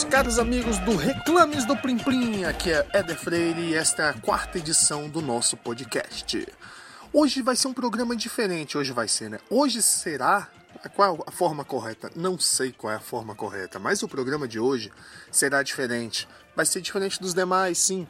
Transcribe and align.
Meus 0.00 0.10
caros 0.10 0.38
amigos 0.38 0.78
do 0.78 0.96
Reclames 0.96 1.66
do 1.66 1.76
Plim 1.76 1.98
Plim, 1.98 2.44
aqui 2.44 2.72
é 2.72 2.86
Éder 2.94 3.18
Freire 3.18 3.60
e 3.60 3.74
esta 3.74 4.04
é 4.04 4.08
a 4.08 4.14
quarta 4.14 4.56
edição 4.56 5.10
do 5.10 5.20
nosso 5.20 5.58
podcast. 5.58 6.48
Hoje 7.12 7.42
vai 7.42 7.54
ser 7.54 7.68
um 7.68 7.74
programa 7.74 8.16
diferente, 8.16 8.78
hoje 8.78 8.92
vai 8.92 9.06
ser, 9.06 9.28
né? 9.28 9.38
Hoje 9.50 9.82
será. 9.82 10.48
Qual 10.94 11.22
a 11.26 11.30
forma 11.30 11.66
correta? 11.66 12.10
Não 12.16 12.38
sei 12.38 12.72
qual 12.72 12.90
é 12.90 12.96
a 12.96 13.00
forma 13.00 13.34
correta, 13.34 13.78
mas 13.78 14.02
o 14.02 14.08
programa 14.08 14.48
de 14.48 14.58
hoje 14.58 14.90
será 15.30 15.62
diferente. 15.62 16.26
Vai 16.56 16.64
ser 16.64 16.80
diferente 16.80 17.20
dos 17.20 17.34
demais, 17.34 17.76
sim. 17.76 18.08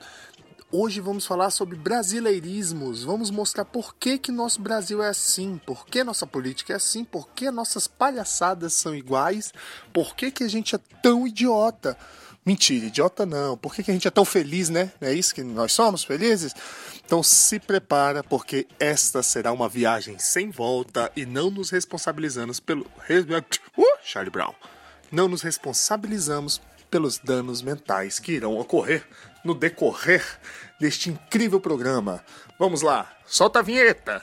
Hoje 0.73 1.01
vamos 1.01 1.27
falar 1.27 1.51
sobre 1.51 1.74
brasileirismos. 1.74 3.02
Vamos 3.02 3.29
mostrar 3.29 3.65
por 3.65 3.92
que, 3.97 4.16
que 4.16 4.30
nosso 4.30 4.62
Brasil 4.62 5.02
é 5.02 5.09
assim, 5.09 5.60
por 5.66 5.84
que 5.84 6.05
nossa 6.05 6.29
política 6.29 6.73
é 6.73 6.77
assim, 6.77 7.05
por 7.05 7.29
que 7.30 7.51
nossas 7.51 7.88
palhaçadas 7.88 8.74
são 8.74 8.95
iguais, 8.95 9.52
por 9.93 10.15
que, 10.15 10.30
que 10.30 10.45
a 10.45 10.48
gente 10.48 10.77
é 10.77 10.79
tão 11.02 11.27
idiota. 11.27 11.98
Mentira, 12.46 12.87
idiota 12.87 13.27
não. 13.27 13.56
Por 13.56 13.74
que, 13.74 13.83
que 13.83 13.91
a 13.91 13.95
gente 13.95 14.06
é 14.06 14.12
tão 14.12 14.24
feliz, 14.24 14.69
né? 14.69 14.93
É 15.01 15.12
isso 15.12 15.34
que 15.34 15.43
nós 15.43 15.73
somos 15.73 16.05
felizes? 16.05 16.55
Então 17.05 17.21
se 17.21 17.59
prepara, 17.59 18.23
porque 18.23 18.68
esta 18.79 19.24
será 19.24 19.51
uma 19.51 19.68
viagem 19.68 20.21
sem 20.21 20.51
volta 20.51 21.10
e 21.16 21.27
não 21.27 21.51
nos 21.51 21.71
responsabilizamos 21.71 22.60
pelo. 22.60 22.87
Uh, 23.77 23.84
Charlie 24.05 24.30
Brown. 24.30 24.55
Não 25.10 25.27
nos 25.27 25.43
responsabilizamos 25.43 26.60
pelos 26.88 27.18
danos 27.18 27.60
mentais 27.60 28.21
que 28.21 28.32
irão 28.32 28.57
ocorrer 28.57 29.05
no 29.45 29.55
decorrer 29.55 30.24
deste 30.80 31.10
incrível 31.10 31.60
programa. 31.60 32.24
Vamos 32.59 32.83
lá, 32.83 33.10
solta 33.27 33.60
a 33.60 33.63
vinheta! 33.63 34.23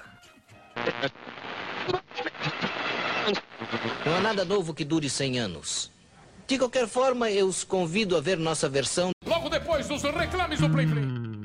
Não 4.05 4.15
há 4.15 4.21
nada 4.21 4.45
novo 4.45 4.73
que 4.73 4.85
dure 4.85 5.09
100 5.09 5.39
anos. 5.39 5.91
De 6.47 6.57
qualquer 6.57 6.87
forma, 6.87 7.29
eu 7.29 7.47
os 7.47 7.63
convido 7.63 8.15
a 8.15 8.21
ver 8.21 8.37
nossa 8.37 8.69
versão. 8.69 9.11
Logo 9.25 9.49
depois 9.49 9.87
dos 9.87 10.01
reclames 10.01 10.59
do 10.59 10.69
Play 10.69 10.87
Play. 10.87 11.36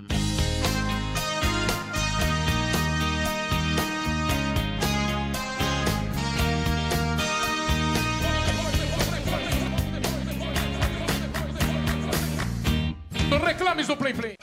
Reclames 13.39 13.87
do 13.87 13.97
Play 13.97 14.15
Play. 14.15 14.37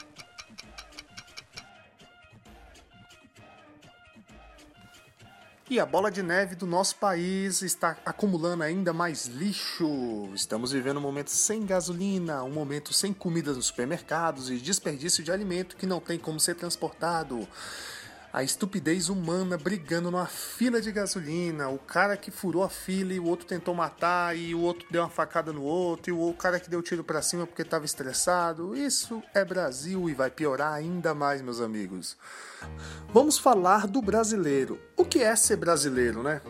E 5.70 5.78
a 5.78 5.86
bola 5.86 6.10
de 6.10 6.20
neve 6.20 6.56
do 6.56 6.66
nosso 6.66 6.96
país 6.96 7.62
está 7.62 7.96
acumulando 8.04 8.64
ainda 8.64 8.92
mais 8.92 9.26
lixo. 9.26 10.28
Estamos 10.34 10.72
vivendo 10.72 10.96
um 10.96 11.00
momento 11.00 11.30
sem 11.30 11.64
gasolina, 11.64 12.42
um 12.42 12.50
momento 12.50 12.92
sem 12.92 13.12
comida 13.12 13.52
nos 13.52 13.66
supermercados 13.66 14.50
e 14.50 14.56
desperdício 14.56 15.22
de 15.22 15.30
alimento 15.30 15.76
que 15.76 15.86
não 15.86 16.00
tem 16.00 16.18
como 16.18 16.40
ser 16.40 16.56
transportado 16.56 17.46
a 18.32 18.42
estupidez 18.42 19.08
humana 19.08 19.58
brigando 19.58 20.10
numa 20.10 20.26
fila 20.26 20.80
de 20.80 20.92
gasolina, 20.92 21.68
o 21.68 21.78
cara 21.78 22.16
que 22.16 22.30
furou 22.30 22.62
a 22.62 22.68
fila 22.68 23.12
e 23.12 23.18
o 23.18 23.24
outro 23.24 23.46
tentou 23.46 23.74
matar 23.74 24.36
e 24.36 24.54
o 24.54 24.60
outro 24.60 24.86
deu 24.90 25.02
uma 25.02 25.10
facada 25.10 25.52
no 25.52 25.62
outro 25.62 26.10
e 26.10 26.12
o 26.12 26.32
cara 26.34 26.60
que 26.60 26.70
deu 26.70 26.82
tiro 26.82 27.02
para 27.02 27.22
cima 27.22 27.46
porque 27.46 27.62
estava 27.62 27.84
estressado. 27.84 28.76
Isso 28.76 29.22
é 29.34 29.44
Brasil 29.44 30.08
e 30.08 30.14
vai 30.14 30.30
piorar 30.30 30.72
ainda 30.72 31.14
mais, 31.14 31.42
meus 31.42 31.60
amigos. 31.60 32.16
Vamos 33.12 33.38
falar 33.38 33.86
do 33.86 34.00
brasileiro. 34.00 34.78
O 34.96 35.04
que 35.04 35.22
é 35.22 35.34
ser 35.34 35.56
brasileiro, 35.56 36.22
né? 36.22 36.40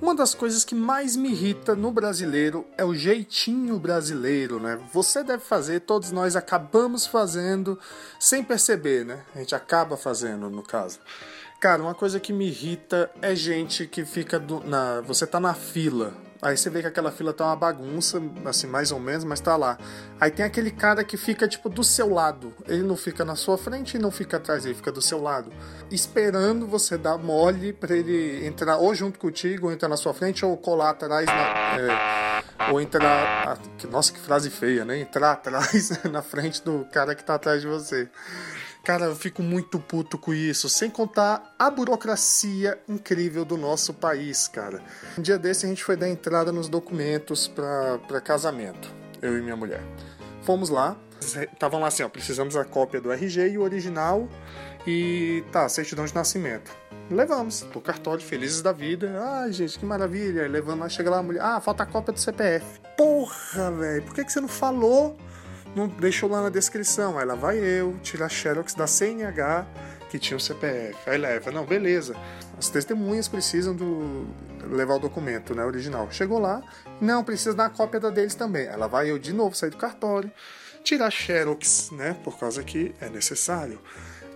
Uma 0.00 0.14
das 0.14 0.34
coisas 0.34 0.62
que 0.62 0.74
mais 0.74 1.16
me 1.16 1.30
irrita 1.30 1.74
no 1.74 1.90
brasileiro 1.90 2.66
é 2.76 2.84
o 2.84 2.94
jeitinho 2.94 3.78
brasileiro, 3.78 4.60
né? 4.60 4.78
Você 4.92 5.24
deve 5.24 5.42
fazer, 5.42 5.80
todos 5.80 6.12
nós 6.12 6.36
acabamos 6.36 7.06
fazendo 7.06 7.78
sem 8.20 8.44
perceber, 8.44 9.06
né? 9.06 9.24
A 9.34 9.38
gente 9.38 9.54
acaba 9.54 9.96
fazendo, 9.96 10.50
no 10.50 10.62
caso. 10.62 10.98
Cara, 11.58 11.82
uma 11.82 11.94
coisa 11.94 12.20
que 12.20 12.32
me 12.32 12.46
irrita 12.48 13.10
é 13.22 13.34
gente 13.34 13.86
que 13.86 14.04
fica 14.04 14.38
do, 14.38 14.60
na. 14.60 15.00
Você 15.00 15.26
tá 15.26 15.40
na 15.40 15.54
fila, 15.54 16.12
Aí 16.42 16.56
você 16.56 16.68
vê 16.68 16.80
que 16.80 16.86
aquela 16.86 17.10
fila 17.10 17.32
tá 17.32 17.46
uma 17.46 17.56
bagunça, 17.56 18.20
assim, 18.44 18.66
mais 18.66 18.92
ou 18.92 19.00
menos, 19.00 19.24
mas 19.24 19.40
tá 19.40 19.56
lá. 19.56 19.78
Aí 20.20 20.30
tem 20.30 20.44
aquele 20.44 20.70
cara 20.70 21.02
que 21.02 21.16
fica, 21.16 21.48
tipo, 21.48 21.68
do 21.68 21.82
seu 21.82 22.12
lado. 22.12 22.52
Ele 22.66 22.82
não 22.82 22.96
fica 22.96 23.24
na 23.24 23.36
sua 23.36 23.56
frente 23.56 23.96
e 23.96 23.98
não 23.98 24.10
fica 24.10 24.36
atrás, 24.36 24.64
ele 24.64 24.74
fica 24.74 24.92
do 24.92 25.00
seu 25.00 25.20
lado. 25.20 25.50
Esperando 25.90 26.66
você 26.66 26.98
dar 26.98 27.16
mole 27.18 27.72
para 27.72 27.96
ele 27.96 28.46
entrar 28.46 28.76
ou 28.76 28.94
junto 28.94 29.18
contigo, 29.18 29.66
ou 29.66 29.72
entrar 29.72 29.88
na 29.88 29.96
sua 29.96 30.12
frente, 30.12 30.44
ou 30.44 30.56
colar 30.56 30.90
atrás, 30.90 31.26
na, 31.26 31.78
é, 31.78 32.70
ou 32.70 32.80
entrar. 32.80 33.58
Nossa, 33.90 34.12
que 34.12 34.18
frase 34.18 34.50
feia, 34.50 34.84
né? 34.84 34.98
Entrar 34.98 35.32
atrás, 35.32 35.90
na 36.10 36.22
frente 36.22 36.62
do 36.62 36.86
cara 36.92 37.14
que 37.14 37.24
tá 37.24 37.34
atrás 37.34 37.60
de 37.60 37.66
você. 37.66 38.08
Cara, 38.86 39.06
eu 39.06 39.16
fico 39.16 39.42
muito 39.42 39.80
puto 39.80 40.16
com 40.16 40.32
isso, 40.32 40.68
sem 40.68 40.88
contar 40.88 41.56
a 41.58 41.68
burocracia 41.68 42.78
incrível 42.88 43.44
do 43.44 43.56
nosso 43.56 43.92
país, 43.92 44.46
cara. 44.46 44.80
Um 45.18 45.22
dia 45.22 45.36
desse 45.36 45.66
a 45.66 45.68
gente 45.68 45.82
foi 45.82 45.96
dar 45.96 46.08
entrada 46.08 46.52
nos 46.52 46.68
documentos 46.68 47.48
para 47.48 48.20
casamento, 48.20 48.88
eu 49.20 49.36
e 49.36 49.42
minha 49.42 49.56
mulher. 49.56 49.82
Fomos 50.42 50.70
lá, 50.70 50.96
estavam 51.20 51.80
lá 51.80 51.88
assim, 51.88 52.04
ó, 52.04 52.08
precisamos 52.08 52.54
da 52.54 52.64
cópia 52.64 53.00
do 53.00 53.10
RG 53.10 53.48
e 53.48 53.58
o 53.58 53.62
original 53.62 54.28
e 54.86 55.42
tá, 55.50 55.68
certidão 55.68 56.04
de 56.04 56.14
nascimento. 56.14 56.70
Levamos, 57.10 57.64
pro 57.64 57.80
cartório, 57.80 58.24
felizes 58.24 58.62
da 58.62 58.70
vida. 58.70 59.20
Ai, 59.20 59.52
gente, 59.52 59.80
que 59.80 59.84
maravilha. 59.84 60.46
Levando 60.46 60.78
lá, 60.82 60.88
chega 60.88 61.10
lá 61.10 61.18
a 61.18 61.22
mulher. 61.24 61.42
Ah, 61.42 61.60
falta 61.60 61.82
a 61.82 61.86
cópia 61.86 62.12
do 62.12 62.20
CPF. 62.20 62.64
Porra, 62.96 63.68
velho, 63.72 64.02
por 64.04 64.14
que, 64.14 64.24
que 64.24 64.32
você 64.32 64.40
não 64.40 64.48
falou? 64.48 65.16
Não 65.76 65.86
deixou 65.86 66.28
lá 66.28 66.42
na 66.42 66.48
descrição. 66.48 67.18
Aí 67.18 67.26
lá 67.26 67.34
vai 67.34 67.58
eu, 67.58 67.96
tirar 68.02 68.30
xerox 68.30 68.74
da 68.74 68.86
CNH 68.86 69.66
que 70.08 70.18
tinha 70.18 70.36
o 70.36 70.40
CPF. 70.40 70.98
Aí 71.08 71.18
leva, 71.18 71.50
não, 71.50 71.66
beleza. 71.66 72.16
As 72.58 72.70
testemunhas 72.70 73.28
precisam 73.28 73.74
do 73.74 74.26
levar 74.70 74.94
o 74.94 74.98
documento, 74.98 75.54
né, 75.54 75.64
original. 75.64 76.08
Chegou 76.10 76.38
lá, 76.38 76.62
não, 77.00 77.22
precisa 77.22 77.54
dar 77.54 77.66
a 77.66 77.70
cópia 77.70 78.00
da 78.00 78.10
deles 78.10 78.34
também. 78.34 78.66
Ela 78.66 78.86
vai 78.86 79.10
eu 79.10 79.18
de 79.18 79.32
novo 79.32 79.54
sair 79.54 79.70
do 79.70 79.76
cartório, 79.76 80.30
tirar 80.82 81.10
xerox, 81.10 81.90
né, 81.92 82.16
por 82.24 82.38
causa 82.38 82.62
que 82.64 82.94
é 83.00 83.08
necessário. 83.08 83.80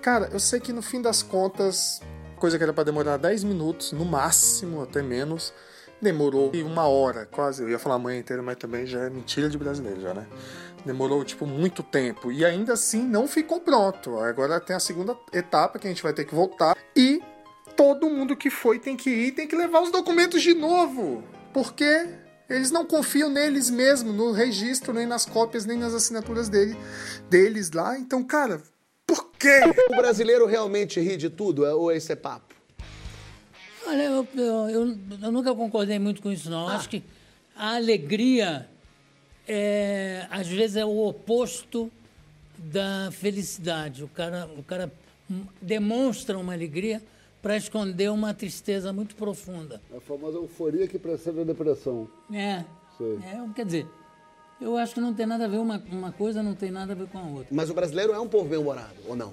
Cara, 0.03 0.29
eu 0.33 0.39
sei 0.39 0.61
que 0.61 0.73
no 0.73 0.83
fim 0.83 1.01
das 1.01 1.23
contas, 1.23 2.01
coisa 2.37 2.57
que 2.57 2.63
era 2.63 2.73
para 2.73 2.85
demorar 2.85 3.17
10 3.17 3.45
minutos, 3.45 3.93
no 3.93 4.05
máximo, 4.05 4.83
até 4.83 5.03
menos, 5.03 5.53
demorou 6.01 6.51
uma 6.55 6.87
hora, 6.87 7.27
quase. 7.27 7.63
Eu 7.63 7.69
ia 7.69 7.79
falar 7.79 7.97
a 7.97 7.99
manhã 7.99 8.19
inteira, 8.19 8.43
mas 8.43 8.57
também 8.57 8.87
já 8.87 9.01
é 9.01 9.11
mentira 9.11 9.49
de 9.49 9.59
brasileiro, 9.59 10.01
já, 10.01 10.15
né? 10.15 10.27
Demorou, 10.85 11.25
tipo, 11.25 11.47
muito 11.47 11.83
tempo. 11.83 12.33
E 12.33 12.45
ainda 12.45 12.73
assim 12.73 13.03
não 13.03 13.29
ficou 13.29 13.61
pronto. 13.61 14.19
Agora 14.19 14.61
tem 14.61 14.75
a 14.75 14.81
segunda 14.81 15.17
etapa 15.33 15.79
que 15.79 15.87
a 15.87 15.91
gente 15.91 16.03
vai 16.03 16.13
ter 16.13 16.25
que 16.25 16.35
voltar. 16.35 16.77
E 16.97 17.21
todo 17.77 18.09
mundo 18.11 18.37
que 18.37 18.51
foi 18.51 18.79
tem 18.79 18.97
que 18.97 19.11
ir 19.11 19.33
tem 19.33 19.47
que 19.47 19.57
levar 19.57 19.83
os 19.83 19.91
documentos 19.91 20.43
de 20.43 20.55
novo. 20.55 21.23
Porque 21.53 22.09
eles 22.49 22.71
não 22.71 22.85
confiam 22.85 23.29
neles 23.31 23.71
mesmo, 23.71 24.13
no 24.13 24.33
registro, 24.33 24.93
nem 24.93 25.07
nas 25.07 25.25
cópias, 25.25 25.65
nem 25.65 25.79
nas 25.79 25.95
assinaturas 25.95 26.49
dele, 26.49 26.77
deles 27.29 27.71
lá. 27.71 27.99
Então, 27.99 28.25
cara, 28.25 28.63
por 29.07 29.31
quê? 29.33 29.61
O 29.91 29.97
brasileiro 29.97 30.47
realmente 30.47 31.01
ri 31.01 31.17
de 31.17 31.31
tudo? 31.31 31.65
Ou 31.65 31.93
esse 31.93 32.13
é 32.13 32.17
papo? 32.17 32.55
Olha, 33.87 34.03
eu, 34.03 34.29
eu, 34.37 34.69
eu, 34.69 34.99
eu 35.23 35.33
nunca 35.33 35.55
concordei 35.55 35.99
muito 35.99 36.23
com 36.23 36.31
isso, 36.31 36.51
não. 36.51 36.69
Ah. 36.69 36.77
Acho 36.77 36.89
que 36.89 37.03
a 37.57 37.77
alegria 37.77 38.69
é, 39.53 40.29
às 40.31 40.47
vezes 40.47 40.77
é 40.77 40.85
o 40.85 41.09
oposto 41.09 41.91
da 42.57 43.11
felicidade. 43.11 44.05
O 44.05 44.09
cara, 44.09 44.49
o 44.57 44.63
cara 44.63 44.93
demonstra 45.61 46.39
uma 46.39 46.53
alegria 46.53 47.03
para 47.43 47.57
esconder 47.57 48.13
uma 48.13 48.33
tristeza 48.33 48.93
muito 48.93 49.17
profunda. 49.17 49.81
A 49.97 50.01
famosa 50.01 50.37
euforia 50.37 50.87
que 50.87 51.01
precede 51.01 51.41
a 51.41 51.45
depressão. 51.45 52.09
É. 52.33 52.63
é. 52.63 52.65
Quer 53.57 53.67
dizer, 53.67 53.87
eu 54.61 54.77
acho 54.77 54.95
que 54.95 55.01
não 55.01 55.13
tem 55.13 55.27
nada 55.27 55.47
a 55.47 55.49
ver, 55.49 55.59
uma, 55.59 55.83
uma 55.91 56.13
coisa 56.13 56.45
não 56.45 56.55
tem 56.55 56.71
nada 56.71 56.93
a 56.93 56.95
ver 56.95 57.09
com 57.09 57.19
a 57.19 57.23
outra. 57.23 57.49
Mas 57.51 57.71
o 57.71 57.75
brasileiro 57.75 58.13
é 58.13 58.21
um 58.21 58.29
povo 58.29 58.49
bem-humorado, 58.49 58.95
ou 59.09 59.17
não? 59.17 59.33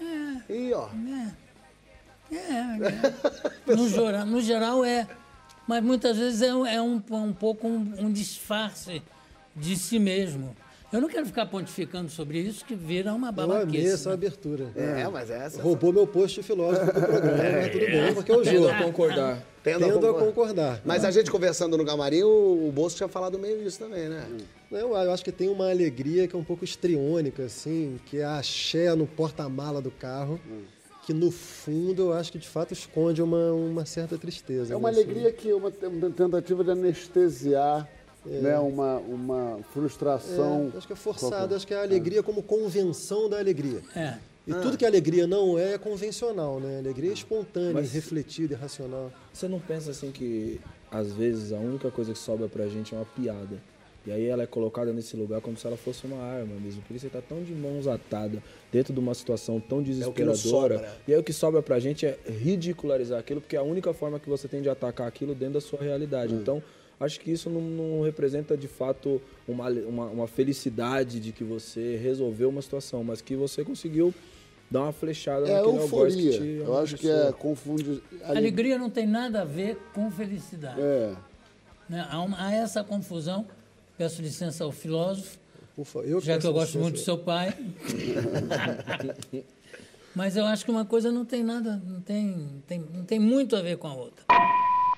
É. 0.00 0.52
E 0.52 0.72
ó. 0.72 0.88
É. 2.30 2.36
é, 2.36 2.42
é. 3.66 3.74
no, 3.74 3.88
geral, 3.88 4.26
no 4.26 4.40
geral 4.40 4.84
é 4.84 5.08
mas 5.66 5.82
muitas 5.82 6.16
vezes 6.16 6.42
é, 6.42 6.48
é 6.48 6.52
um, 6.52 6.66
é 6.66 6.80
um 7.16 7.32
pouco 7.32 7.66
um, 7.66 7.94
um, 7.98 8.12
disfarce 8.12 9.02
de 9.54 9.76
si 9.76 9.98
mesmo. 9.98 10.56
Eu 10.92 11.00
não 11.00 11.08
quero 11.08 11.24
ficar 11.24 11.46
pontificando 11.46 12.10
sobre 12.10 12.38
isso, 12.38 12.64
que 12.66 12.74
vira 12.74 13.14
uma 13.14 13.32
babaquice. 13.32 13.76
Eu 13.76 13.80
amei 13.80 13.92
essa 13.92 14.12
abertura. 14.12 14.70
É, 14.76 15.08
mas 15.08 15.30
essa... 15.30 15.62
Roubou 15.62 15.90
meu 15.90 16.06
posto 16.06 16.40
de 16.40 16.46
filósofo 16.46 16.84
do 16.84 16.92
programa, 16.92 17.42
é, 17.42 17.62
mas 17.62 17.72
tudo 17.72 17.86
bem, 17.86 18.14
porque 18.14 18.32
eu 18.32 18.44
juro. 18.44 18.66
Tendo 18.66 18.68
a 18.68 18.84
concordar. 18.84 19.42
Tendo, 19.62 19.78
Tendo 19.78 19.86
a, 19.86 19.92
concordar. 19.92 20.20
a 20.20 20.26
concordar. 20.26 20.80
Mas 20.84 21.04
a 21.04 21.10
gente 21.10 21.30
conversando 21.30 21.78
no 21.78 21.86
camarim, 21.86 22.22
o, 22.24 22.68
o 22.68 22.72
Bolso 22.72 22.96
tinha 22.96 23.08
falado 23.08 23.38
meio 23.38 23.66
isso 23.66 23.78
também, 23.78 24.06
né? 24.06 24.26
Eu, 24.70 24.94
eu 24.94 25.12
acho 25.12 25.24
que 25.24 25.32
tem 25.32 25.48
uma 25.48 25.70
alegria 25.70 26.28
que 26.28 26.36
é 26.36 26.38
um 26.38 26.44
pouco 26.44 26.62
estriônica, 26.62 27.44
assim, 27.44 27.98
que 28.04 28.18
é 28.18 28.24
a 28.24 28.36
axé 28.36 28.94
no 28.94 29.06
porta-mala 29.06 29.80
do 29.80 29.90
carro. 29.90 30.38
Hum 30.46 30.81
que 31.02 31.12
no 31.12 31.30
fundo 31.30 32.02
eu 32.02 32.12
acho 32.12 32.30
que 32.30 32.38
de 32.38 32.48
fato 32.48 32.72
esconde 32.72 33.20
uma, 33.20 33.52
uma 33.52 33.84
certa 33.84 34.16
tristeza. 34.16 34.72
É 34.72 34.76
uma 34.76 34.90
né? 34.90 34.98
alegria 34.98 35.32
que 35.32 35.50
é 35.50 35.54
uma, 35.54 35.72
uma 35.82 36.10
tentativa 36.10 36.62
de 36.62 36.70
anestesiar 36.70 37.88
né, 38.24 38.58
uma, 38.58 38.98
uma 38.98 39.58
frustração. 39.72 40.70
É, 40.72 40.78
acho 40.78 40.86
que 40.86 40.92
é 40.92 40.96
forçado, 40.96 41.54
acho 41.54 41.66
que 41.66 41.74
é 41.74 41.78
a 41.78 41.82
alegria 41.82 42.22
como 42.22 42.42
convenção 42.42 43.28
da 43.28 43.38
alegria. 43.38 43.82
É. 43.96 44.14
E 44.46 44.52
tudo 44.54 44.76
que 44.76 44.84
a 44.84 44.88
alegria 44.88 45.26
não 45.26 45.56
é, 45.56 45.74
é 45.74 45.78
convencional, 45.78 46.58
né? 46.58 46.76
A 46.76 46.78
alegria 46.80 47.10
é 47.10 47.12
espontânea, 47.12 47.74
Mas- 47.74 47.92
refletida, 47.92 48.54
irracional. 48.54 49.12
Você 49.32 49.46
não 49.46 49.60
pensa 49.60 49.90
assim 49.92 50.10
que 50.10 50.60
às 50.90 51.12
vezes 51.12 51.52
a 51.52 51.58
única 51.58 51.90
coisa 51.90 52.12
que 52.12 52.18
sobra 52.18 52.48
pra 52.48 52.66
gente 52.66 52.94
é 52.94 52.98
uma 52.98 53.06
piada. 53.06 53.56
E 54.06 54.10
aí 54.10 54.26
ela 54.26 54.42
é 54.42 54.46
colocada 54.46 54.92
nesse 54.92 55.16
lugar 55.16 55.40
como 55.40 55.56
se 55.56 55.64
ela 55.66 55.76
fosse 55.76 56.04
uma 56.06 56.20
arma 56.22 56.54
mesmo. 56.60 56.82
Porque 56.82 56.98
você 56.98 57.08
tá 57.08 57.20
tão 57.20 57.42
de 57.42 57.52
mãos 57.52 57.86
atadas, 57.86 58.40
dentro 58.72 58.92
de 58.92 58.98
uma 58.98 59.14
situação 59.14 59.60
tão 59.60 59.78
É 59.78 59.82
desesperadora. 59.82 60.36
sobra. 60.36 60.96
e 61.06 61.12
aí 61.14 61.18
o 61.20 61.22
que 61.22 61.32
sobra 61.32 61.62
pra 61.62 61.78
gente 61.78 62.04
é 62.04 62.18
ridicularizar 62.26 63.20
aquilo, 63.20 63.40
porque 63.40 63.54
é 63.54 63.58
a 63.60 63.62
única 63.62 63.92
forma 63.94 64.18
que 64.18 64.28
você 64.28 64.48
tem 64.48 64.60
de 64.60 64.68
atacar 64.68 65.06
aquilo 65.06 65.34
dentro 65.34 65.54
da 65.54 65.60
sua 65.60 65.80
realidade. 65.80 66.34
Então, 66.34 66.60
acho 66.98 67.20
que 67.20 67.30
isso 67.30 67.48
não, 67.48 67.60
não 67.60 68.02
representa 68.02 68.56
de 68.56 68.66
fato 68.66 69.22
uma, 69.46 69.68
uma, 69.70 70.06
uma 70.06 70.26
felicidade 70.26 71.20
de 71.20 71.30
que 71.30 71.44
você 71.44 71.96
resolveu 71.96 72.48
uma 72.48 72.60
situação, 72.62 73.04
mas 73.04 73.20
que 73.20 73.36
você 73.36 73.64
conseguiu 73.64 74.12
dar 74.68 74.80
uma 74.82 74.92
flechada 74.92 75.46
É 75.48 75.54
naquele 75.60 75.78
algoz 75.78 76.14
que 76.16 76.26
euforia. 76.26 76.38
te 76.40 76.62
Eu 76.66 76.78
acho 76.78 76.96
que 76.96 77.08
é 77.08 77.30
confundir. 77.32 78.02
Alegria 78.24 78.78
não 78.78 78.90
tem 78.90 79.06
nada 79.06 79.42
a 79.42 79.44
ver 79.44 79.76
com 79.94 80.10
felicidade. 80.10 80.80
É. 80.80 81.12
né? 81.88 82.06
Há, 82.10 82.20
uma- 82.20 82.46
há 82.48 82.52
essa 82.52 82.82
confusão. 82.82 83.46
Peço 84.02 84.20
licença 84.20 84.64
ao 84.64 84.72
filósofo, 84.72 85.38
eu 86.02 86.20
já 86.20 86.36
que 86.36 86.44
eu 86.44 86.52
gosto 86.52 86.70
licença. 86.70 86.82
muito 86.82 86.94
do 86.94 87.04
seu 87.04 87.18
pai. 87.18 87.56
Mas 90.12 90.36
eu 90.36 90.44
acho 90.44 90.64
que 90.64 90.72
uma 90.72 90.84
coisa 90.84 91.12
não 91.12 91.24
tem 91.24 91.44
nada, 91.44 91.80
não 91.86 92.00
tem, 92.00 92.64
tem, 92.66 92.80
não 92.80 93.04
tem 93.04 93.20
muito 93.20 93.54
a 93.54 93.62
ver 93.62 93.78
com 93.78 93.86
a 93.86 93.94
outra. 93.94 94.24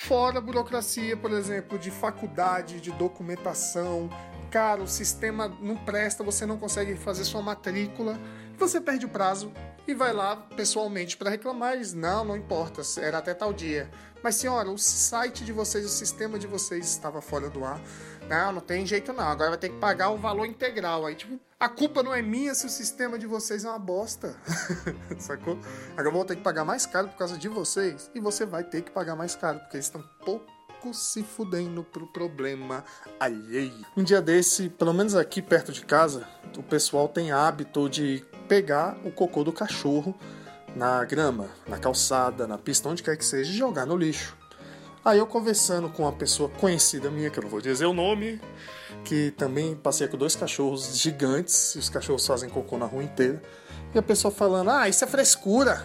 Fora 0.00 0.38
a 0.38 0.40
burocracia, 0.40 1.18
por 1.18 1.32
exemplo, 1.32 1.78
de 1.78 1.90
faculdade, 1.90 2.80
de 2.80 2.90
documentação. 2.92 4.08
Cara, 4.50 4.82
o 4.82 4.88
sistema 4.88 5.48
não 5.60 5.76
presta, 5.76 6.24
você 6.24 6.46
não 6.46 6.56
consegue 6.56 6.96
fazer 6.96 7.24
sua 7.24 7.42
matrícula, 7.42 8.18
você 8.56 8.80
perde 8.80 9.04
o 9.04 9.08
prazo 9.10 9.52
e 9.86 9.92
vai 9.92 10.14
lá 10.14 10.34
pessoalmente 10.34 11.14
para 11.18 11.28
reclamar. 11.28 11.74
Eles, 11.74 11.92
não, 11.92 12.24
não 12.24 12.38
importa, 12.38 12.80
era 13.02 13.18
até 13.18 13.34
tal 13.34 13.52
dia. 13.52 13.90
Mas 14.22 14.36
senhora, 14.36 14.70
o 14.70 14.78
site 14.78 15.44
de 15.44 15.52
vocês, 15.52 15.84
o 15.84 15.88
sistema 15.90 16.38
de 16.38 16.46
vocês 16.46 16.88
estava 16.88 17.20
fora 17.20 17.50
do 17.50 17.62
ar. 17.62 17.78
Não, 18.28 18.52
não 18.52 18.60
tem 18.60 18.86
jeito 18.86 19.12
não, 19.12 19.28
agora 19.28 19.50
vai 19.50 19.58
ter 19.58 19.68
que 19.68 19.78
pagar 19.78 20.10
o 20.10 20.16
valor 20.16 20.46
integral. 20.46 21.04
Aí, 21.04 21.14
tipo, 21.14 21.38
a 21.60 21.68
culpa 21.68 22.02
não 22.02 22.14
é 22.14 22.22
minha 22.22 22.54
se 22.54 22.66
o 22.66 22.70
sistema 22.70 23.18
de 23.18 23.26
vocês 23.26 23.64
é 23.64 23.68
uma 23.68 23.78
bosta. 23.78 24.36
Sacou? 25.18 25.58
Agora 25.92 26.08
eu 26.08 26.12
vou 26.12 26.24
ter 26.24 26.36
que 26.36 26.42
pagar 26.42 26.64
mais 26.64 26.86
caro 26.86 27.08
por 27.08 27.16
causa 27.16 27.36
de 27.36 27.48
vocês. 27.48 28.10
E 28.14 28.20
você 28.20 28.46
vai 28.46 28.64
ter 28.64 28.82
que 28.82 28.90
pagar 28.90 29.14
mais 29.14 29.34
caro, 29.34 29.58
porque 29.60 29.76
eles 29.76 29.86
estão 29.86 30.02
pouco 30.24 30.54
se 30.92 31.22
fudendo 31.22 31.82
pro 31.82 32.06
problema 32.06 32.84
alheio. 33.18 33.86
Um 33.96 34.02
dia 34.02 34.20
desse, 34.20 34.68
pelo 34.68 34.92
menos 34.92 35.14
aqui 35.14 35.40
perto 35.40 35.72
de 35.72 35.84
casa, 35.84 36.26
o 36.56 36.62
pessoal 36.62 37.08
tem 37.08 37.32
hábito 37.32 37.88
de 37.88 38.24
pegar 38.48 38.98
o 39.04 39.10
cocô 39.10 39.42
do 39.42 39.52
cachorro 39.52 40.14
na 40.76 41.04
grama, 41.04 41.48
na 41.66 41.78
calçada, 41.78 42.46
na 42.46 42.58
pista, 42.58 42.88
onde 42.88 43.02
quer 43.02 43.16
que 43.16 43.24
seja, 43.24 43.50
e 43.50 43.56
jogar 43.56 43.86
no 43.86 43.96
lixo. 43.96 44.36
Aí 45.04 45.18
eu 45.18 45.26
conversando 45.26 45.90
com 45.90 46.04
uma 46.04 46.12
pessoa 46.12 46.48
conhecida 46.48 47.10
minha, 47.10 47.28
que 47.28 47.38
eu 47.38 47.42
não 47.42 47.50
vou 47.50 47.60
dizer 47.60 47.84
o 47.84 47.92
nome, 47.92 48.40
que 49.04 49.32
também 49.32 49.76
passei 49.76 50.08
com 50.08 50.16
dois 50.16 50.34
cachorros 50.34 50.96
gigantes, 50.96 51.74
e 51.74 51.78
os 51.78 51.90
cachorros 51.90 52.26
fazem 52.26 52.48
cocô 52.48 52.78
na 52.78 52.86
rua 52.86 53.02
inteira. 53.02 53.42
E 53.94 53.98
a 53.98 54.02
pessoa 54.02 54.32
falando: 54.32 54.70
Ah, 54.70 54.88
isso 54.88 55.04
é 55.04 55.06
frescura. 55.06 55.82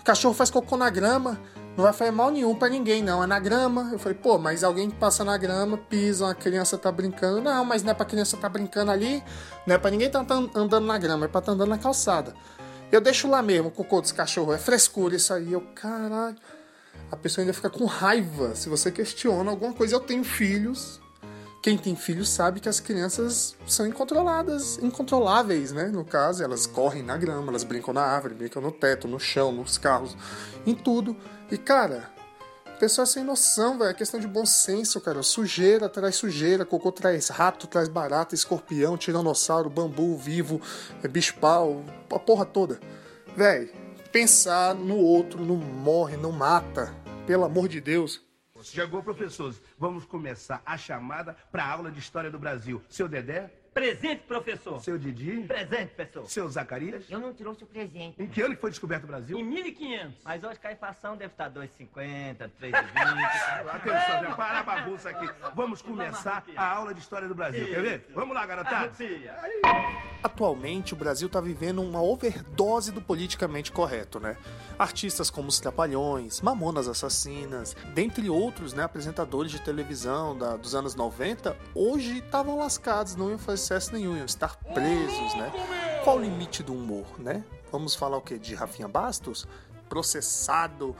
O 0.00 0.04
cachorro 0.04 0.32
faz 0.32 0.50
cocô 0.50 0.78
na 0.78 0.88
grama, 0.88 1.38
não 1.76 1.84
vai 1.84 1.92
fazer 1.92 2.10
mal 2.10 2.30
nenhum 2.30 2.54
pra 2.54 2.70
ninguém, 2.70 3.02
não. 3.02 3.22
É 3.22 3.26
na 3.26 3.38
grama. 3.38 3.90
Eu 3.92 3.98
falei: 3.98 4.16
Pô, 4.16 4.38
mas 4.38 4.64
alguém 4.64 4.88
passa 4.88 5.22
na 5.24 5.36
grama, 5.36 5.76
pisa, 5.76 6.24
uma 6.24 6.34
criança 6.34 6.78
tá 6.78 6.90
brincando. 6.90 7.42
Não, 7.42 7.66
mas 7.66 7.82
não 7.82 7.90
é 7.90 7.94
pra 7.94 8.06
criança 8.06 8.34
tá 8.38 8.48
brincando 8.48 8.90
ali, 8.90 9.22
não 9.66 9.74
é 9.74 9.78
pra 9.78 9.90
ninguém 9.90 10.08
tá 10.08 10.24
andando 10.54 10.86
na 10.86 10.96
grama, 10.96 11.26
é 11.26 11.28
pra 11.28 11.42
tá 11.42 11.52
andando 11.52 11.68
na 11.68 11.78
calçada. 11.78 12.34
Eu 12.90 13.00
deixo 13.00 13.28
lá 13.28 13.42
mesmo 13.42 13.68
o 13.68 13.70
cocô 13.70 14.00
dos 14.00 14.12
cachorros, 14.12 14.54
é 14.54 14.58
frescura 14.58 15.16
isso 15.16 15.34
aí. 15.34 15.52
Eu, 15.52 15.60
caralho. 15.74 16.36
A 17.14 17.16
pessoa 17.16 17.44
ainda 17.44 17.54
fica 17.54 17.70
com 17.70 17.84
raiva 17.84 18.56
se 18.56 18.68
você 18.68 18.90
questiona 18.90 19.48
alguma 19.48 19.72
coisa. 19.72 19.94
Eu 19.94 20.00
tenho 20.00 20.24
filhos. 20.24 21.00
Quem 21.62 21.78
tem 21.78 21.94
filhos 21.94 22.28
sabe 22.28 22.58
que 22.58 22.68
as 22.68 22.80
crianças 22.80 23.54
são 23.68 23.86
incontroladas, 23.86 24.78
incontroláveis, 24.82 25.70
né? 25.70 25.84
No 25.84 26.04
caso, 26.04 26.42
elas 26.42 26.66
correm 26.66 27.04
na 27.04 27.16
grama, 27.16 27.50
elas 27.50 27.62
brincam 27.62 27.94
na 27.94 28.02
árvore, 28.02 28.34
brincam 28.34 28.60
no 28.60 28.72
teto, 28.72 29.06
no 29.06 29.20
chão, 29.20 29.52
nos 29.52 29.78
carros, 29.78 30.16
em 30.66 30.74
tudo. 30.74 31.16
E 31.52 31.56
cara, 31.56 32.10
pessoa 32.80 33.06
sem 33.06 33.22
noção, 33.22 33.78
velho. 33.78 33.90
É 33.90 33.94
questão 33.94 34.18
de 34.18 34.26
bom 34.26 34.44
senso, 34.44 35.00
cara. 35.00 35.22
Sujeira 35.22 35.88
traz 35.88 36.16
sujeira, 36.16 36.64
cocô 36.64 36.90
traz 36.90 37.28
rato, 37.28 37.68
traz 37.68 37.88
barata, 37.88 38.34
escorpião, 38.34 38.96
tiranossauro, 38.96 39.70
bambu 39.70 40.16
vivo, 40.16 40.60
é 41.00 41.06
bicho-pau, 41.06 41.84
a 42.10 42.18
porra 42.18 42.44
toda. 42.44 42.80
Véi, 43.36 43.70
pensar 44.10 44.74
no 44.74 44.96
outro 44.96 45.44
não 45.44 45.54
morre, 45.54 46.16
não 46.16 46.32
mata. 46.32 47.03
Pelo 47.26 47.44
amor 47.44 47.68
de 47.68 47.80
Deus. 47.80 48.20
Chegou, 48.62 49.02
professores. 49.02 49.60
Vamos 49.78 50.04
começar 50.04 50.62
a 50.64 50.76
chamada 50.76 51.34
para 51.50 51.64
a 51.64 51.70
aula 51.70 51.90
de 51.90 51.98
História 51.98 52.30
do 52.30 52.38
Brasil. 52.38 52.82
Seu 52.88 53.08
Dedé? 53.08 53.50
Presente, 53.74 54.22
professor. 54.28 54.80
Seu 54.80 54.96
Didi? 54.96 55.42
Presente, 55.48 55.94
professor. 55.94 56.26
Seu 56.30 56.48
Zacarias? 56.48 57.10
Eu 57.10 57.18
não 57.18 57.34
trouxe 57.34 57.64
o 57.64 57.66
presente. 57.66 58.14
Em 58.22 58.26
que 58.28 58.40
ano 58.40 58.54
que 58.54 58.60
foi 58.60 58.70
descoberto 58.70 59.02
o 59.02 59.06
Brasil? 59.08 59.36
Em 59.36 59.42
1500. 59.44 60.14
Mas 60.24 60.44
hoje 60.44 60.60
que 60.60 60.66
a 60.68 60.72
inflação 60.72 61.16
deve 61.16 61.32
estar 61.32 61.50
2,50, 61.50 62.50
3,20. 62.60 62.74
Atenção, 63.68 64.22
já 64.22 64.34
para 64.36 64.60
a 64.60 64.62
bagunça 64.62 65.10
aqui. 65.10 65.28
Vamos 65.56 65.82
começar 65.82 66.44
a 66.56 66.64
aula 66.76 66.94
de 66.94 67.00
História 67.00 67.26
do 67.26 67.34
Brasil. 67.34 67.66
Quer 67.66 67.82
ver? 67.82 68.12
Vamos 68.14 68.32
lá, 68.34 68.46
garotada. 68.46 68.92
Atualmente, 70.22 70.94
o 70.94 70.96
Brasil 70.96 71.26
está 71.26 71.40
vivendo 71.40 71.82
uma 71.82 72.00
overdose 72.00 72.92
do 72.92 73.02
politicamente 73.02 73.70
correto, 73.72 74.18
né? 74.20 74.36
Artistas 74.78 75.28
como 75.30 75.48
os 75.48 75.58
Trapalhões, 75.60 76.40
Mamonas 76.40 76.88
Assassinas, 76.88 77.74
dentre 77.92 78.30
outros 78.30 78.72
né, 78.72 78.84
apresentadores 78.84 79.50
de 79.50 79.60
televisão 79.60 80.36
da- 80.38 80.56
dos 80.56 80.74
anos 80.74 80.94
90, 80.94 81.56
hoje 81.74 82.18
estavam 82.18 82.56
lascados, 82.58 83.16
não 83.16 83.30
iam 83.30 83.38
fazer 83.38 83.63
sucesso 83.64 83.94
nenhum, 83.94 84.14
iam 84.14 84.26
estar 84.26 84.56
presos, 84.74 85.34
né? 85.34 85.50
Qual 86.04 86.18
o 86.18 86.20
limite 86.20 86.62
do 86.62 86.74
humor, 86.74 87.18
né? 87.18 87.42
Vamos 87.72 87.94
falar 87.94 88.18
o 88.18 88.20
quê? 88.20 88.38
De 88.38 88.54
Rafinha 88.54 88.86
Bastos? 88.86 89.48
Processado 89.88 90.94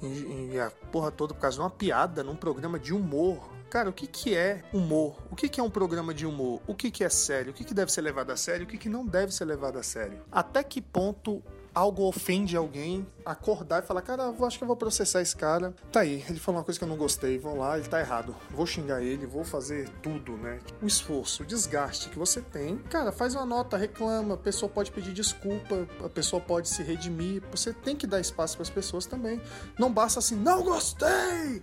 e, 0.00 0.52
e 0.52 0.60
a 0.60 0.70
porra 0.92 1.10
toda 1.10 1.34
por 1.34 1.40
causa 1.40 1.56
de 1.56 1.60
uma 1.60 1.70
piada 1.70 2.22
num 2.22 2.36
programa 2.36 2.78
de 2.78 2.94
humor. 2.94 3.50
Cara, 3.68 3.90
o 3.90 3.92
que, 3.92 4.06
que 4.06 4.36
é 4.36 4.62
humor? 4.72 5.16
O 5.28 5.34
que, 5.34 5.48
que 5.48 5.58
é 5.58 5.62
um 5.62 5.70
programa 5.70 6.14
de 6.14 6.24
humor? 6.24 6.62
O 6.68 6.74
que, 6.74 6.88
que 6.88 7.02
é 7.02 7.08
sério? 7.08 7.50
O 7.50 7.54
que, 7.54 7.64
que 7.64 7.74
deve 7.74 7.90
ser 7.90 8.02
levado 8.02 8.30
a 8.30 8.36
sério? 8.36 8.64
O 8.64 8.68
que, 8.68 8.78
que 8.78 8.88
não 8.88 9.04
deve 9.04 9.34
ser 9.34 9.44
levado 9.44 9.76
a 9.76 9.82
sério? 9.82 10.22
Até 10.30 10.62
que 10.62 10.80
ponto 10.80 11.42
algo 11.74 12.04
ofende 12.04 12.56
alguém 12.56 13.06
acordar 13.24 13.82
e 13.82 13.86
falar: 13.86 14.02
Cara, 14.02 14.32
acho 14.46 14.58
que 14.58 14.64
eu 14.64 14.68
vou 14.68 14.76
processar 14.76 15.20
esse 15.20 15.34
cara. 15.34 15.74
Tá 15.90 16.00
aí, 16.00 16.24
ele 16.28 16.38
falou 16.38 16.60
uma 16.60 16.64
coisa 16.64 16.78
que 16.78 16.84
eu 16.84 16.88
não 16.88 16.96
gostei, 16.96 17.38
vou 17.38 17.56
lá, 17.56 17.76
ele 17.76 17.88
tá 17.88 18.00
errado. 18.00 18.34
Vou 18.50 18.66
xingar 18.66 19.02
ele, 19.02 19.26
vou 19.26 19.44
fazer 19.44 19.88
tudo, 20.02 20.36
né? 20.36 20.60
O 20.80 20.86
esforço, 20.86 21.42
o 21.42 21.46
desgaste 21.46 22.08
que 22.08 22.18
você 22.18 22.40
tem, 22.40 22.78
cara, 22.78 23.10
faz 23.10 23.34
uma 23.34 23.44
nota, 23.44 23.76
reclama, 23.76 24.34
a 24.34 24.38
pessoa 24.38 24.70
pode 24.70 24.92
pedir 24.92 25.12
desculpa, 25.12 25.88
a 26.04 26.08
pessoa 26.08 26.40
pode 26.40 26.68
se 26.68 26.82
redimir. 26.82 27.42
Você 27.50 27.72
tem 27.72 27.96
que 27.96 28.06
dar 28.06 28.20
espaço 28.20 28.56
para 28.56 28.62
as 28.62 28.70
pessoas 28.70 29.06
também. 29.06 29.40
Não 29.78 29.92
basta 29.92 30.18
assim, 30.18 30.36
não 30.36 30.62
gostei! 30.62 31.60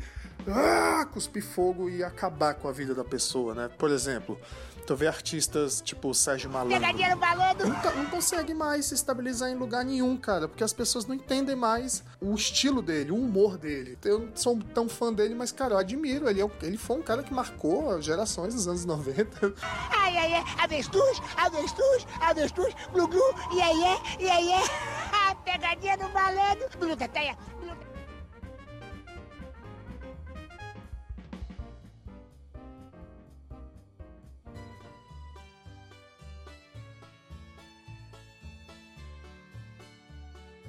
ah, 0.48 1.06
cuspir 1.12 1.44
fogo 1.44 1.89
e 1.89 2.03
acabar 2.03 2.56
com 2.56 2.68
a 2.68 2.72
vida 2.72 2.96
da 2.96 3.03
pessoa, 3.03 3.53
né? 3.53 3.70
Por 3.77 3.91
exemplo, 3.91 4.39
tu 4.85 4.95
vê 4.95 5.07
artistas 5.07 5.81
tipo 5.81 6.09
o 6.09 6.13
Sérgio 6.13 6.50
Malandro. 6.50 6.79
Pegadinha 6.79 7.15
no 7.15 7.17
balão 7.17 7.53
Não, 7.53 7.95
não 8.03 8.05
consegue 8.09 8.53
mais 8.53 8.85
se 8.85 8.93
estabilizar 8.93 9.50
em 9.50 9.55
lugar 9.55 9.83
nenhum, 9.83 10.15
cara, 10.17 10.47
porque 10.47 10.63
as 10.63 10.73
pessoas 10.73 11.05
não 11.05 11.15
entendem 11.15 11.55
mais 11.55 12.03
o 12.19 12.33
estilo 12.33 12.81
dele, 12.81 13.11
o 13.11 13.15
humor 13.15 13.57
dele. 13.57 13.97
Eu 14.03 14.19
não 14.19 14.35
sou 14.35 14.59
tão 14.73 14.88
fã 14.89 15.13
dele, 15.13 15.35
mas, 15.35 15.51
cara, 15.51 15.75
eu 15.75 15.77
admiro. 15.77 16.29
Ele, 16.29 16.41
é 16.41 16.50
ele 16.61 16.77
foi 16.77 16.97
um 16.97 17.01
cara 17.01 17.23
que 17.23 17.33
marcou 17.33 18.01
gerações 18.01 18.53
dos 18.53 18.67
anos 18.67 18.85
90. 18.85 19.53
Ai, 19.91 20.17
ai, 20.17 20.33
ai, 20.33 20.43
avestruz, 20.59 21.21
avestruz, 21.38 22.07
avestruz, 22.19 22.75
glu, 22.91 23.07
glu, 23.07 23.35
e 23.53 23.61
é, 23.61 24.23
e 24.23 24.29
aí 24.29 24.51
é. 24.51 25.01
Pegadinha 25.43 25.97
no 25.97 26.09
malandro. 26.09 26.69
Bruta, 26.77 27.09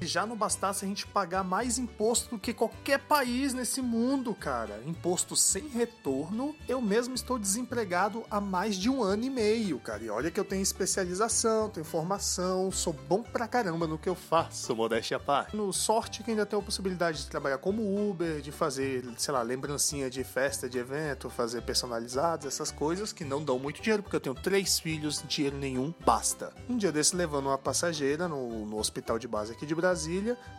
já 0.07 0.27
não 0.27 0.37
bastasse 0.37 0.85
a 0.85 0.89
gente 0.89 1.07
pagar 1.07 1.45
mais 1.45 1.79
imposto 1.79 2.31
do 2.31 2.39
que 2.39 2.53
qualquer 2.53 2.99
país 2.99 3.55
nesse 3.55 3.81
mundo, 3.81 4.35
cara. 4.35 4.83
Imposto 4.87 5.37
sem 5.37 5.69
retorno. 5.69 6.55
Eu 6.69 6.81
mesmo 6.81 7.15
estou 7.15 7.39
desempregado 7.39 8.25
há 8.31 8.41
mais 8.41 8.77
de 8.77 8.91
um 8.91 9.03
ano 9.03 9.25
e 9.25 9.31
meio, 9.31 9.79
cara. 9.79 10.03
E 10.03 10.11
olha 10.11 10.31
que 10.31 10.39
eu 10.39 10.45
tenho 10.45 10.63
especialização, 10.63 11.71
tenho 11.71 11.85
formação, 11.85 12.71
sou 12.71 12.93
bom 12.93 13.23
pra 13.23 13.49
caramba 13.49 13.87
no 13.87 13.99
que 13.99 14.09
eu 14.09 14.15
faço, 14.15 14.75
modéstia 14.75 15.21
à. 15.27 15.47
No 15.53 15.73
sorte 15.73 16.23
que 16.23 16.31
ainda 16.31 16.45
tenho 16.45 16.61
a 16.61 16.65
possibilidade 16.65 17.19
de 17.19 17.27
trabalhar 17.29 17.59
como 17.59 18.11
Uber, 18.11 18.41
de 18.41 18.51
fazer, 18.51 19.05
sei 19.17 19.33
lá, 19.33 19.43
lembrancinha 19.43 20.11
de 20.11 20.25
festa, 20.25 20.69
de 20.69 20.79
evento, 20.79 21.31
fazer 21.31 21.63
personalizados, 21.63 22.47
essas 22.47 22.71
coisas 22.71 23.13
que 23.13 23.25
não 23.25 23.43
dão 23.43 23.59
muito 23.59 23.81
dinheiro, 23.81 24.03
porque 24.03 24.17
eu 24.17 24.21
tenho 24.21 24.35
três 24.35 24.79
filhos, 24.79 25.23
dinheiro 25.27 25.57
nenhum, 25.57 25.95
basta. 26.05 26.53
Um 26.69 26.77
dia 26.77 26.91
desse 26.91 27.15
levando 27.15 27.47
uma 27.47 27.59
passageira 27.59 28.27
no, 28.29 28.67
no 28.67 28.79
hospital 28.79 29.19
de 29.19 29.29
base 29.29 29.53
aqui 29.53 29.65
de 29.65 29.75
Brasília 29.75 29.92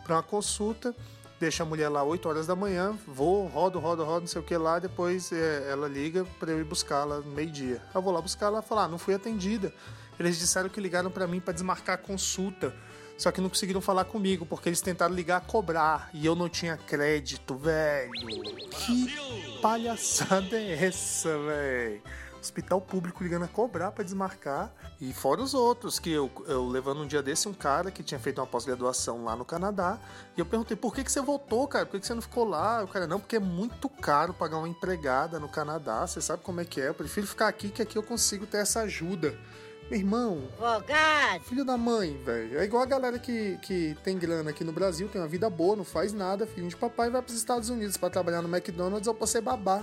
para 0.04 0.16
uma 0.16 0.22
consulta. 0.22 0.94
Deixa 1.40 1.62
a 1.62 1.66
mulher 1.66 1.88
lá 1.88 2.02
8 2.02 2.28
horas 2.28 2.46
da 2.46 2.54
manhã, 2.54 2.96
vou, 3.06 3.46
rodo, 3.48 3.78
rodo, 3.78 4.04
rodo, 4.04 4.20
não 4.20 4.26
sei 4.26 4.40
o 4.40 4.44
que 4.44 4.56
lá, 4.56 4.78
depois 4.78 5.32
é, 5.32 5.68
ela 5.70 5.88
liga 5.88 6.24
para 6.38 6.52
eu 6.52 6.60
ir 6.60 6.64
buscá-la 6.64 7.18
no 7.18 7.32
meio-dia. 7.32 7.82
Eu 7.94 8.00
vou 8.00 8.12
lá 8.12 8.20
buscar 8.20 8.46
ela 8.46 8.60
e 8.60 8.62
falar, 8.62 8.84
ah, 8.84 8.88
não 8.88 8.98
fui 8.98 9.14
atendida. 9.14 9.74
Eles 10.18 10.38
disseram 10.38 10.68
que 10.68 10.80
ligaram 10.80 11.10
para 11.10 11.26
mim 11.26 11.40
para 11.40 11.52
desmarcar 11.52 11.96
a 11.96 11.98
consulta. 11.98 12.74
Só 13.16 13.30
que 13.30 13.40
não 13.40 13.48
conseguiram 13.48 13.80
falar 13.80 14.04
comigo, 14.04 14.44
porque 14.44 14.68
eles 14.68 14.80
tentaram 14.80 15.14
ligar 15.14 15.36
a 15.36 15.40
cobrar 15.40 16.10
e 16.12 16.24
eu 16.26 16.34
não 16.34 16.48
tinha 16.48 16.76
crédito, 16.76 17.56
velho. 17.56 18.10
Que 18.70 19.60
palhaçada 19.60 20.56
é 20.56 20.84
essa, 20.86 21.38
velho? 21.38 22.02
Hospital 22.44 22.80
público 22.80 23.22
ligando 23.22 23.44
a 23.44 23.48
cobrar 23.48 23.90
para 23.92 24.04
desmarcar. 24.04 24.72
E 25.00 25.12
fora 25.12 25.40
os 25.40 25.54
outros, 25.54 25.98
que 25.98 26.10
eu, 26.10 26.30
eu 26.46 26.68
levando 26.68 27.02
um 27.02 27.06
dia 27.06 27.22
desse 27.22 27.48
um 27.48 27.54
cara 27.54 27.90
que 27.90 28.02
tinha 28.02 28.20
feito 28.20 28.40
uma 28.40 28.46
pós-graduação 28.46 29.24
lá 29.24 29.34
no 29.34 29.44
Canadá. 29.44 29.98
E 30.36 30.40
eu 30.40 30.46
perguntei, 30.46 30.76
por 30.76 30.94
que, 30.94 31.02
que 31.02 31.10
você 31.10 31.20
voltou, 31.20 31.66
cara? 31.66 31.86
Por 31.86 31.92
que, 31.92 32.00
que 32.00 32.06
você 32.06 32.14
não 32.14 32.22
ficou 32.22 32.44
lá? 32.44 32.84
O 32.84 32.88
cara, 32.88 33.06
não, 33.06 33.18
porque 33.18 33.36
é 33.36 33.40
muito 33.40 33.88
caro 33.88 34.34
pagar 34.34 34.58
uma 34.58 34.68
empregada 34.68 35.40
no 35.40 35.48
Canadá. 35.48 36.06
Você 36.06 36.20
sabe 36.20 36.42
como 36.42 36.60
é 36.60 36.64
que 36.64 36.80
é? 36.80 36.88
Eu 36.88 36.94
prefiro 36.94 37.26
ficar 37.26 37.48
aqui, 37.48 37.68
que 37.68 37.82
aqui 37.82 37.96
eu 37.96 38.02
consigo 38.02 38.46
ter 38.46 38.58
essa 38.58 38.80
ajuda. 38.80 39.34
Meu 39.90 39.98
irmão. 39.98 40.48
Advogado. 40.52 41.42
Filho 41.44 41.64
da 41.64 41.76
mãe, 41.76 42.16
velho. 42.24 42.58
É 42.58 42.64
igual 42.64 42.82
a 42.82 42.86
galera 42.86 43.18
que, 43.18 43.58
que 43.58 43.96
tem 44.02 44.18
grana 44.18 44.50
aqui 44.50 44.64
no 44.64 44.72
Brasil, 44.72 45.08
tem 45.08 45.20
uma 45.20 45.28
vida 45.28 45.48
boa, 45.50 45.76
não 45.76 45.84
faz 45.84 46.12
nada, 46.12 46.46
filho 46.46 46.68
de 46.68 46.76
papai, 46.76 47.10
vai 47.10 47.20
pros 47.20 47.36
Estados 47.36 47.68
Unidos 47.68 47.96
para 47.96 48.10
trabalhar 48.10 48.40
no 48.40 48.54
McDonald's 48.54 49.06
ou 49.06 49.14
pra 49.14 49.26
ser 49.26 49.42
babá. 49.42 49.82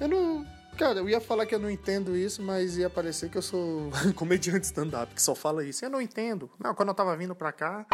Eu 0.00 0.08
não. 0.08 0.46
Cara, 0.76 0.98
eu 0.98 1.08
ia 1.08 1.20
falar 1.20 1.46
que 1.46 1.54
eu 1.54 1.58
não 1.60 1.70
entendo 1.70 2.16
isso, 2.16 2.42
mas 2.42 2.76
ia 2.76 2.90
parecer 2.90 3.28
que 3.28 3.38
eu 3.38 3.42
sou 3.42 3.90
comediante 4.16 4.66
stand-up, 4.66 5.14
que 5.14 5.22
só 5.22 5.32
fala 5.32 5.64
isso. 5.64 5.84
Eu 5.84 5.90
não 5.90 6.00
entendo. 6.00 6.50
Não, 6.58 6.74
quando 6.74 6.88
eu 6.88 6.94
tava 6.94 7.16
vindo 7.16 7.32
pra 7.32 7.52
cá. 7.52 7.86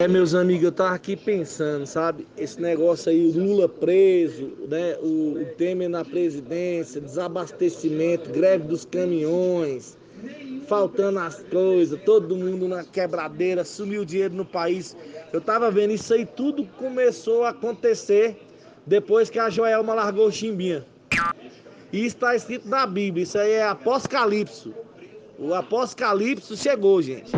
É, 0.00 0.08
meus 0.08 0.34
amigos, 0.34 0.64
eu 0.64 0.72
tava 0.72 0.96
aqui 0.96 1.16
pensando, 1.16 1.86
sabe? 1.86 2.26
Esse 2.36 2.60
negócio 2.60 3.12
aí, 3.12 3.28
o 3.28 3.38
Lula 3.38 3.68
preso, 3.68 4.52
né? 4.68 4.96
O, 5.00 5.42
o 5.42 5.44
Temer 5.56 5.88
na 5.88 6.04
presidência, 6.04 7.00
desabastecimento, 7.00 8.28
greve 8.30 8.64
dos 8.64 8.84
caminhões, 8.84 9.96
faltando 10.66 11.20
as 11.20 11.40
coisas, 11.44 12.00
todo 12.02 12.36
mundo 12.36 12.66
na 12.66 12.82
quebradeira, 12.82 13.64
sumiu 13.64 14.04
dinheiro 14.04 14.34
no 14.34 14.44
país. 14.44 14.96
Eu 15.32 15.40
tava 15.40 15.70
vendo 15.70 15.92
isso 15.92 16.12
aí, 16.12 16.26
tudo 16.26 16.66
começou 16.78 17.44
a 17.44 17.50
acontecer 17.50 18.44
depois 18.84 19.30
que 19.30 19.38
a 19.38 19.48
Joelma 19.48 19.94
largou 19.94 20.26
o 20.26 20.32
chimbinha. 20.32 20.84
E 21.94 22.06
está 22.06 22.34
escrito 22.34 22.68
na 22.68 22.88
Bíblia, 22.88 23.22
isso 23.22 23.38
aí 23.38 23.52
é 23.52 23.68
Apocalipse. 23.68 24.74
O 25.38 25.54
Apocalipse 25.54 26.56
chegou, 26.56 27.00
gente. 27.00 27.30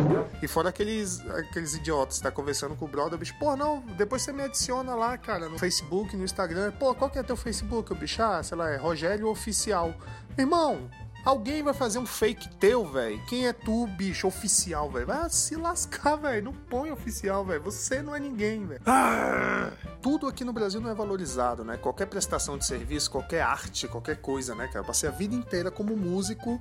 E 0.43 0.49
fora 0.49 0.71
aqueles, 0.71 1.21
aqueles 1.29 1.75
idiotas 1.75 2.17
que 2.17 2.23
tá 2.23 2.31
conversando 2.31 2.75
com 2.75 2.87
o 2.87 2.89
brother, 2.89 3.19
bicho, 3.19 3.35
pô, 3.39 3.55
não, 3.55 3.81
depois 3.99 4.23
você 4.23 4.33
me 4.33 4.43
adiciona 4.43 4.95
lá, 4.95 5.19
cara, 5.19 5.51
no 5.51 5.59
Facebook, 5.59 6.17
no 6.17 6.25
Instagram. 6.25 6.73
Pô, 6.73 6.95
qual 6.95 7.11
que 7.11 7.19
é 7.19 7.23
teu 7.23 7.37
Facebook, 7.37 7.93
o 7.93 7.95
bicho? 7.95 8.23
Ah, 8.23 8.43
sei 8.43 8.57
lá, 8.57 8.71
é 8.71 8.77
Rogério 8.77 9.29
Oficial. 9.29 9.95
Irmão, 10.39 10.89
Alguém 11.27 11.61
vai 11.61 11.75
fazer 11.75 11.99
um 11.99 12.07
fake 12.07 12.49
teu, 12.55 12.87
velho. 12.87 13.21
Quem 13.27 13.49
é 13.49 13.53
tu, 13.53 13.89
bicho, 13.89 14.29
oficial, 14.29 14.89
velho? 14.89 15.09
Vai 15.09 15.29
se 15.29 15.57
lascar, 15.57 16.15
velho. 16.15 16.45
Não 16.45 16.53
põe 16.53 16.93
oficial, 16.93 17.45
velho. 17.45 17.61
Você 17.63 18.01
não 18.01 18.15
é 18.15 18.21
ninguém, 18.21 18.65
velho. 18.65 18.81
Ah! 18.87 19.73
Tudo 20.07 20.29
aqui 20.29 20.45
no 20.45 20.53
Brasil 20.53 20.81
não 20.81 20.89
é 20.89 20.95
valorizado, 20.95 21.65
né? 21.65 21.77
Qualquer 21.77 22.07
prestação 22.07 22.57
de 22.57 22.65
serviço, 22.65 23.11
qualquer 23.11 23.41
arte, 23.41 23.89
qualquer 23.89 24.19
coisa, 24.19 24.55
né, 24.55 24.69
cara? 24.69 24.79
Eu 24.79 24.85
passei 24.85 25.09
a 25.09 25.11
vida 25.11 25.35
inteira 25.35 25.69
como 25.69 25.97
músico 25.97 26.61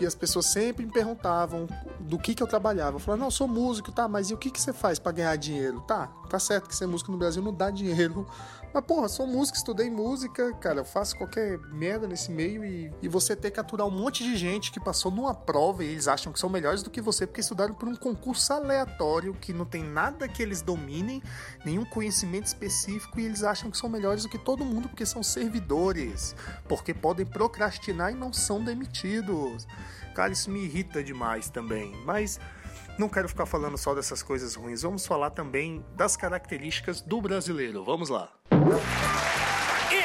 e 0.00 0.04
as 0.04 0.12
pessoas 0.12 0.46
sempre 0.46 0.84
me 0.84 0.90
perguntavam 0.90 1.68
do 2.00 2.18
que 2.18 2.34
que 2.34 2.42
eu 2.42 2.48
trabalhava. 2.48 2.96
Eu 2.96 2.98
falava, 2.98 3.20
não, 3.20 3.28
eu 3.28 3.30
sou 3.30 3.46
músico, 3.46 3.92
tá, 3.92 4.08
mas 4.08 4.30
e 4.30 4.34
o 4.34 4.36
que 4.36 4.50
que 4.50 4.60
você 4.60 4.72
faz 4.72 4.98
para 4.98 5.12
ganhar 5.12 5.36
dinheiro? 5.36 5.80
Tá, 5.82 6.08
tá 6.28 6.40
certo 6.40 6.68
que 6.68 6.74
ser 6.74 6.86
músico 6.86 7.12
no 7.12 7.16
Brasil 7.16 7.40
não 7.40 7.54
dá 7.54 7.70
dinheiro 7.70 8.26
mas, 8.72 8.84
porra, 8.84 9.08
sou 9.08 9.26
músico, 9.26 9.58
estudei 9.58 9.90
música, 9.90 10.54
cara, 10.54 10.80
eu 10.80 10.84
faço 10.84 11.16
qualquer 11.16 11.58
merda 11.72 12.06
nesse 12.06 12.30
meio 12.30 12.64
e, 12.64 12.92
e 13.02 13.08
você 13.08 13.34
ter 13.34 13.50
que 13.50 13.58
aturar 13.58 13.84
um 13.84 13.90
monte 13.90 14.22
de 14.22 14.36
gente 14.36 14.70
que 14.70 14.78
passou 14.78 15.10
numa 15.10 15.34
prova 15.34 15.82
e 15.82 15.88
eles 15.88 16.06
acham 16.06 16.32
que 16.32 16.38
são 16.38 16.48
melhores 16.48 16.80
do 16.80 16.88
que 16.88 17.00
você 17.00 17.26
porque 17.26 17.40
estudaram 17.40 17.74
por 17.74 17.88
um 17.88 17.96
concurso 17.96 18.52
aleatório 18.52 19.34
que 19.34 19.52
não 19.52 19.64
tem 19.64 19.82
nada 19.82 20.28
que 20.28 20.40
eles 20.40 20.62
dominem, 20.62 21.20
nenhum 21.64 21.84
conhecimento 21.84 22.46
específico 22.46 23.18
e 23.18 23.24
eles 23.24 23.42
acham 23.42 23.72
que 23.72 23.76
são 23.76 23.88
melhores 23.88 24.22
do 24.22 24.28
que 24.28 24.38
todo 24.38 24.64
mundo 24.64 24.88
porque 24.88 25.04
são 25.04 25.22
servidores, 25.22 26.36
porque 26.68 26.94
podem 26.94 27.26
procrastinar 27.26 28.12
e 28.12 28.14
não 28.14 28.32
são 28.32 28.62
demitidos. 28.62 29.66
Cara, 30.14 30.32
isso 30.32 30.48
me 30.48 30.64
irrita 30.64 31.02
demais 31.02 31.50
também, 31.50 31.92
mas 32.04 32.38
não 32.96 33.08
quero 33.08 33.28
ficar 33.28 33.46
falando 33.46 33.76
só 33.76 33.94
dessas 33.94 34.22
coisas 34.22 34.54
ruins, 34.54 34.82
vamos 34.82 35.06
falar 35.06 35.30
também 35.30 35.84
das 35.96 36.16
características 36.16 37.00
do 37.00 37.20
brasileiro. 37.20 37.84
Vamos 37.84 38.08
lá. 38.08 38.30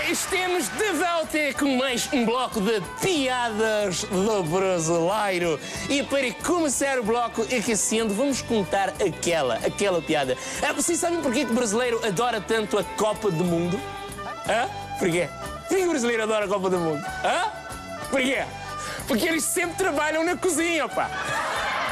Estamos 0.10 0.69
de 0.69 0.91
volta 0.93 1.60
com 1.60 1.77
mais 1.77 2.07
um 2.13 2.25
bloco 2.25 2.62
de 2.62 2.81
piadas 3.01 4.03
do 4.03 4.43
brasileiro. 4.43 5.60
E 5.89 6.03
para 6.03 6.31
começar 6.43 7.00
o 7.00 7.03
bloco 7.03 7.41
aquecendo, 7.41 8.13
vamos 8.13 8.41
contar 8.41 8.89
aquela, 8.89 9.55
aquela 9.55 10.01
piada. 10.01 10.38
Ah, 10.62 10.74
vocês 10.74 11.00
sabem 11.00 11.22
porquê 11.22 11.43
que 11.43 11.51
o 11.51 11.55
brasileiro 11.55 12.00
adora 12.05 12.39
tanto 12.39 12.77
a 12.77 12.84
Copa 12.84 13.29
do 13.29 13.43
Mundo? 13.43 13.79
Hã? 14.48 14.69
Porquê? 15.00 15.27
Porquê 15.67 15.75
que 15.77 15.86
o 15.86 15.89
brasileiro 15.89 16.24
adora 16.24 16.45
a 16.45 16.48
Copa 16.48 16.69
do 16.69 16.77
Mundo? 16.77 17.05
Hã? 17.24 17.51
Porquê? 18.10 18.43
Porque 19.07 19.27
eles 19.27 19.43
sempre 19.43 19.75
trabalham 19.75 20.24
na 20.24 20.38
cozinha, 20.38 20.88
pá. 20.88 21.10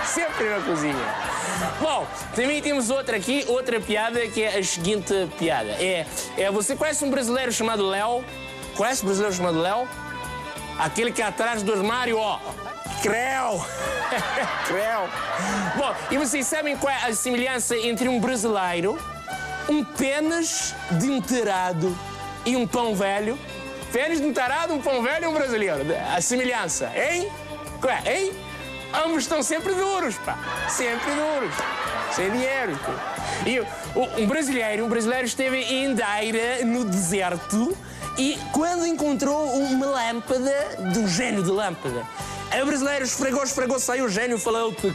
Sempre 0.06 0.50
na 0.50 0.62
cozinha. 0.62 1.33
Bom, 1.80 2.08
também 2.36 2.62
temos 2.62 2.90
outra 2.90 3.18
aqui, 3.18 3.46
outra 3.48 3.80
piada 3.80 4.26
que 4.28 4.42
é 4.44 4.58
a 4.58 4.64
seguinte 4.64 5.14
piada. 5.38 5.72
É, 5.72 6.06
é 6.38 6.52
você 6.52 6.76
conhece 6.76 7.04
um 7.04 7.10
brasileiro 7.10 7.52
chamado 7.52 7.88
Léo? 7.88 8.24
Conhece 8.76 9.04
um 9.04 9.06
brasileiro 9.06 9.36
chamado 9.36 9.60
Léo? 9.60 9.88
Aquele 10.78 11.12
que 11.12 11.22
é 11.22 11.26
atrás 11.26 11.62
do 11.62 11.72
armário, 11.72 12.18
ó. 12.18 12.40
Creu! 13.02 13.64
Creu! 14.66 15.10
Bom, 15.76 15.96
e 16.10 16.18
vocês 16.18 16.48
sabem 16.48 16.78
qual 16.78 16.94
é 16.94 17.10
a 17.10 17.14
semelhança 17.14 17.78
entre 17.78 18.08
um 18.08 18.20
brasileiro, 18.20 18.98
um 19.70 19.84
pênis 19.84 20.74
de 20.92 21.10
um 21.10 21.22
tarado 21.22 21.96
e 22.46 22.56
um 22.56 22.66
pão 22.66 22.96
velho? 22.96 23.38
Pênis 23.92 24.20
de 24.20 24.26
um 24.26 24.34
tarado, 24.34 24.74
um 24.74 24.82
pão 24.82 25.04
velho 25.04 25.26
e 25.26 25.28
um 25.28 25.34
brasileiro. 25.34 25.82
A 26.16 26.20
semelhança, 26.22 26.92
hein? 26.96 27.30
Qual 27.80 27.94
é, 27.94 28.18
hein? 28.18 28.34
Ambos 28.94 29.24
estão 29.24 29.42
sempre 29.42 29.74
duros, 29.74 30.16
pá. 30.18 30.38
Sempre 30.70 31.12
duros. 31.12 31.54
Sem 32.16 32.32
dinheiro. 32.32 32.78
Pá. 32.78 33.14
E 33.46 33.60
um 34.22 34.28
brasileiro, 34.28 34.86
um 34.86 34.90
brasileiro 34.90 35.26
esteve 35.26 35.58
em 35.58 35.94
Daira, 35.94 36.64
no 36.64 36.86
deserto, 36.86 37.76
e 38.18 38.38
quando 38.52 38.86
encontrou 38.86 39.54
uma 39.56 39.88
lâmpada, 39.88 40.78
do 40.94 41.08
gênio 41.08 41.44
de 41.44 41.50
lâmpada, 41.50 42.06
o 42.62 42.66
brasileiro 42.66 43.04
esfregou, 43.04 43.44
esfregou, 43.44 43.80
saiu 43.80 44.06
o 44.06 44.10
gênio 44.10 44.40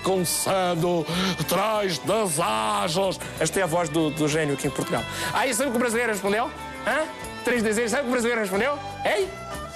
com 0.05 0.25
cedo, 0.25 1.05
atrás 1.41 1.99
das 1.99 2.39
asas. 2.39 3.19
Esta 3.41 3.61
é 3.61 3.63
a 3.65 3.67
voz 3.67 3.89
do, 3.89 4.11
do 4.11 4.29
gênio 4.29 4.55
aqui 4.55 4.69
em 4.69 4.71
Portugal. 4.71 5.03
Aí 5.35 5.53
sabe 5.53 5.69
o 5.69 5.73
que 5.73 5.77
o 5.77 5.81
brasileiro 5.81 6.13
respondeu? 6.13 6.51
Hã? 6.87 7.03
Três 7.45 7.63
desejos, 7.63 7.91
sabe 7.91 8.03
o 8.03 8.05
que 8.05 8.11
o 8.11 8.13
brasileiro 8.13 8.41
respondeu? 8.41 8.79
Ei? 9.05 9.29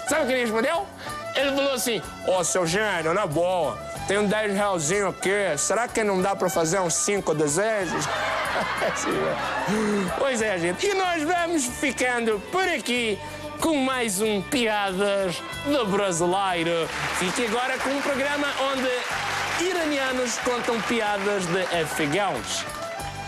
Sabe 0.08 0.22
o 0.22 0.26
que 0.26 0.32
ele 0.32 0.42
respondeu? 0.42 0.86
Ele 1.34 1.50
falou 1.52 1.72
assim: 1.72 2.00
Ô, 2.26 2.38
oh, 2.38 2.44
seu 2.44 2.66
gênio, 2.66 3.12
na 3.12 3.26
boa, 3.26 3.76
tem 4.06 4.18
um 4.18 4.26
10 4.26 4.54
realzinho 4.54 5.08
aqui. 5.08 5.30
Será 5.56 5.88
que 5.88 6.02
não 6.02 6.20
dá 6.20 6.34
para 6.34 6.48
fazer 6.48 6.80
uns 6.80 6.94
5 6.94 7.34
desejos? 7.34 8.04
pois 10.18 10.42
é, 10.42 10.58
gente. 10.58 10.86
E 10.86 10.94
nós 10.94 11.22
vamos 11.22 11.66
ficando 11.66 12.40
por 12.50 12.66
aqui 12.68 13.18
com 13.60 13.76
mais 13.76 14.20
um 14.20 14.42
Piadas 14.42 15.40
do 15.64 15.86
Brasileiro. 15.86 16.88
Fique 17.18 17.46
agora 17.46 17.78
com 17.78 17.90
um 17.90 18.02
programa 18.02 18.48
onde 18.72 19.64
iranianos 19.64 20.38
contam 20.38 20.80
piadas 20.82 21.46
de 21.46 21.62
afegãos. 21.80 22.64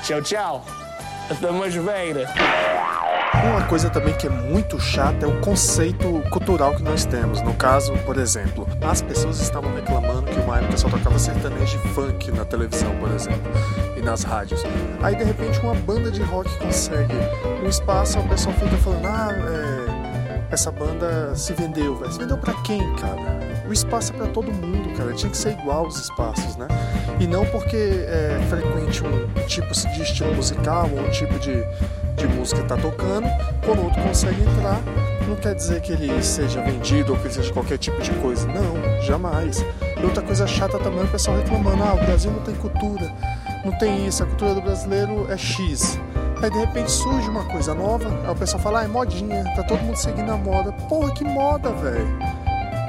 Tchau, 0.03 0.23
tchau. 0.23 0.65
Até 1.31 1.51
mais 1.51 1.77
beira. 1.77 2.29
Uma 3.43 3.63
coisa 3.67 3.91
também 3.91 4.15
que 4.15 4.27
é 4.27 4.31
muito 4.31 4.79
chata 4.79 5.27
é 5.27 5.29
o 5.29 5.41
conceito 5.41 6.23
cultural 6.31 6.75
que 6.75 6.83
nós 6.83 7.05
temos. 7.05 7.43
No 7.43 7.55
caso, 7.55 7.93
por 8.05 8.17
exemplo, 8.17 8.67
as 8.83 9.03
pessoas 9.03 9.41
estavam 9.41 9.75
reclamando 9.75 10.31
que 10.31 10.39
uma 10.41 10.59
época 10.59 10.77
só 10.77 10.89
tocava 10.89 11.19
sertanejo 11.19 11.79
e 11.85 11.89
funk 11.89 12.31
na 12.31 12.45
televisão, 12.45 12.95
por 12.97 13.11
exemplo, 13.11 13.51
e 13.97 14.01
nas 14.01 14.23
rádios. 14.23 14.63
Aí 15.03 15.17
de 15.17 15.25
repente 15.25 15.59
uma 15.61 15.75
banda 15.75 16.11
de 16.11 16.23
rock 16.23 16.57
consegue 16.59 17.15
um 17.63 17.69
espaço, 17.69 18.19
o 18.19 18.29
pessoal 18.29 18.55
fica 18.55 18.77
falando, 18.79 19.07
ah, 19.07 19.31
é, 19.33 20.45
essa 20.51 20.71
banda 20.71 21.35
se 21.35 21.53
vendeu. 21.53 22.01
Se 22.11 22.19
vendeu 22.19 22.39
pra 22.39 22.55
quem, 22.63 22.81
cara? 22.97 23.54
O 23.67 23.73
espaço 23.73 24.13
é 24.13 24.17
pra 24.17 24.27
todo 24.27 24.53
mundo, 24.53 24.97
cara. 24.97 25.13
Tinha 25.13 25.31
que 25.31 25.37
ser 25.37 25.53
igual 25.53 25.87
os 25.87 25.99
espaços, 25.99 26.57
né? 26.57 26.69
E 27.19 27.27
não 27.27 27.45
porque 27.47 27.77
é 27.77 28.39
frequente 28.49 29.03
um 29.05 29.47
tipo 29.47 29.73
de 29.73 30.03
estilo 30.03 30.35
musical 30.35 30.91
ou 30.93 31.01
um 31.01 31.11
tipo 31.11 31.39
de, 31.39 31.65
de 32.17 32.27
música 32.27 32.63
tá 32.65 32.77
tocando, 32.77 33.27
quando 33.65 33.79
o 33.81 33.85
outro 33.85 34.03
consegue 34.03 34.43
entrar, 34.43 34.81
não 35.29 35.37
quer 35.37 35.55
dizer 35.55 35.81
que 35.81 35.93
ele 35.93 36.23
seja 36.23 36.61
vendido 36.61 37.13
ou 37.13 37.19
que 37.19 37.27
ele 37.27 37.35
seja 37.35 37.53
qualquer 37.53 37.79
tipo 37.79 38.01
de 38.03 38.11
coisa. 38.15 38.47
Não, 38.49 39.01
jamais. 39.03 39.65
E 40.01 40.05
outra 40.05 40.23
coisa 40.23 40.47
chata 40.47 40.79
também 40.79 41.01
é 41.01 41.05
o 41.05 41.09
pessoal 41.09 41.37
reclamando, 41.37 41.83
ah, 41.83 41.95
o 41.95 42.05
Brasil 42.05 42.31
não 42.31 42.41
tem 42.41 42.55
cultura, 42.57 43.13
não 43.65 43.73
tem 43.79 44.07
isso, 44.07 44.23
a 44.23 44.27
cultura 44.27 44.55
do 44.55 44.61
brasileiro 44.61 45.27
é 45.31 45.37
X. 45.37 45.99
Aí 46.43 46.51
de 46.51 46.59
repente 46.59 46.91
surge 46.91 47.29
uma 47.31 47.45
coisa 47.45 47.75
nova, 47.75 48.07
aí 48.25 48.31
o 48.31 48.37
pessoal 48.37 48.63
fala, 48.63 48.81
ah, 48.81 48.85
é 48.85 48.89
modinha, 48.89 49.45
tá 49.57 49.63
todo 49.63 49.81
mundo 49.81 49.97
seguindo 49.97 50.31
a 50.31 50.37
moda. 50.37 50.73
Porra, 50.73 51.11
que 51.13 51.25
moda, 51.25 51.71
velho. 51.71 52.44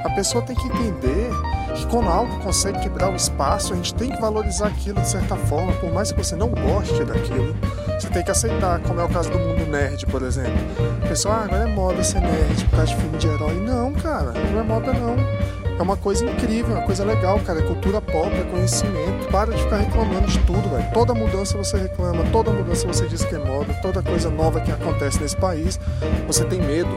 A 0.06 0.10
pessoa 0.10 0.40
tem 0.40 0.54
que 0.54 0.64
entender 0.68 1.30
que 1.74 1.84
quando 1.88 2.08
algo 2.08 2.38
consegue 2.38 2.78
quebrar 2.78 3.10
o 3.10 3.16
espaço, 3.16 3.72
a 3.72 3.76
gente 3.76 3.92
tem 3.92 4.08
que 4.08 4.20
valorizar 4.20 4.68
aquilo 4.68 5.00
de 5.00 5.08
certa 5.08 5.34
forma, 5.34 5.72
por 5.72 5.92
mais 5.92 6.12
que 6.12 6.18
você 6.22 6.36
não 6.36 6.48
goste 6.48 7.04
daquilo. 7.04 7.56
Você 7.98 8.08
tem 8.10 8.22
que 8.22 8.30
aceitar, 8.30 8.78
como 8.82 9.00
é 9.00 9.04
o 9.04 9.08
caso 9.08 9.28
do 9.30 9.38
mundo 9.40 9.66
nerd, 9.66 10.06
por 10.06 10.22
exemplo. 10.22 10.54
O 11.04 11.08
pessoal, 11.08 11.40
ah, 11.40 11.44
agora 11.44 11.68
é 11.68 11.74
moda 11.74 12.04
ser 12.04 12.20
nerd 12.20 12.64
por 12.66 12.76
causa 12.76 12.94
de 12.94 13.00
filme 13.00 13.18
de 13.18 13.26
herói. 13.26 13.54
Não, 13.54 13.92
cara, 13.94 14.32
não 14.32 14.60
é 14.60 14.62
moda 14.62 14.92
não. 14.92 15.16
É 15.76 15.82
uma 15.82 15.96
coisa 15.96 16.24
incrível, 16.24 16.76
é 16.76 16.78
uma 16.78 16.86
coisa 16.86 17.04
legal, 17.04 17.40
cara. 17.40 17.58
É 17.58 17.62
cultura 17.62 18.00
pop, 18.00 18.32
é 18.32 18.44
conhecimento. 18.44 19.26
Para 19.32 19.52
de 19.52 19.60
ficar 19.60 19.78
reclamando 19.78 20.28
de 20.28 20.38
tudo, 20.44 20.70
velho. 20.70 20.88
Toda 20.94 21.14
mudança 21.14 21.58
você 21.58 21.78
reclama, 21.78 22.22
toda 22.30 22.52
mudança 22.52 22.86
você 22.86 23.08
diz 23.08 23.24
que 23.24 23.34
é 23.34 23.38
moda, 23.38 23.74
toda 23.82 24.00
coisa 24.04 24.30
nova 24.30 24.60
que 24.60 24.70
acontece 24.70 25.20
nesse 25.20 25.36
país, 25.36 25.80
você 26.28 26.44
tem 26.44 26.60
medo. 26.62 26.96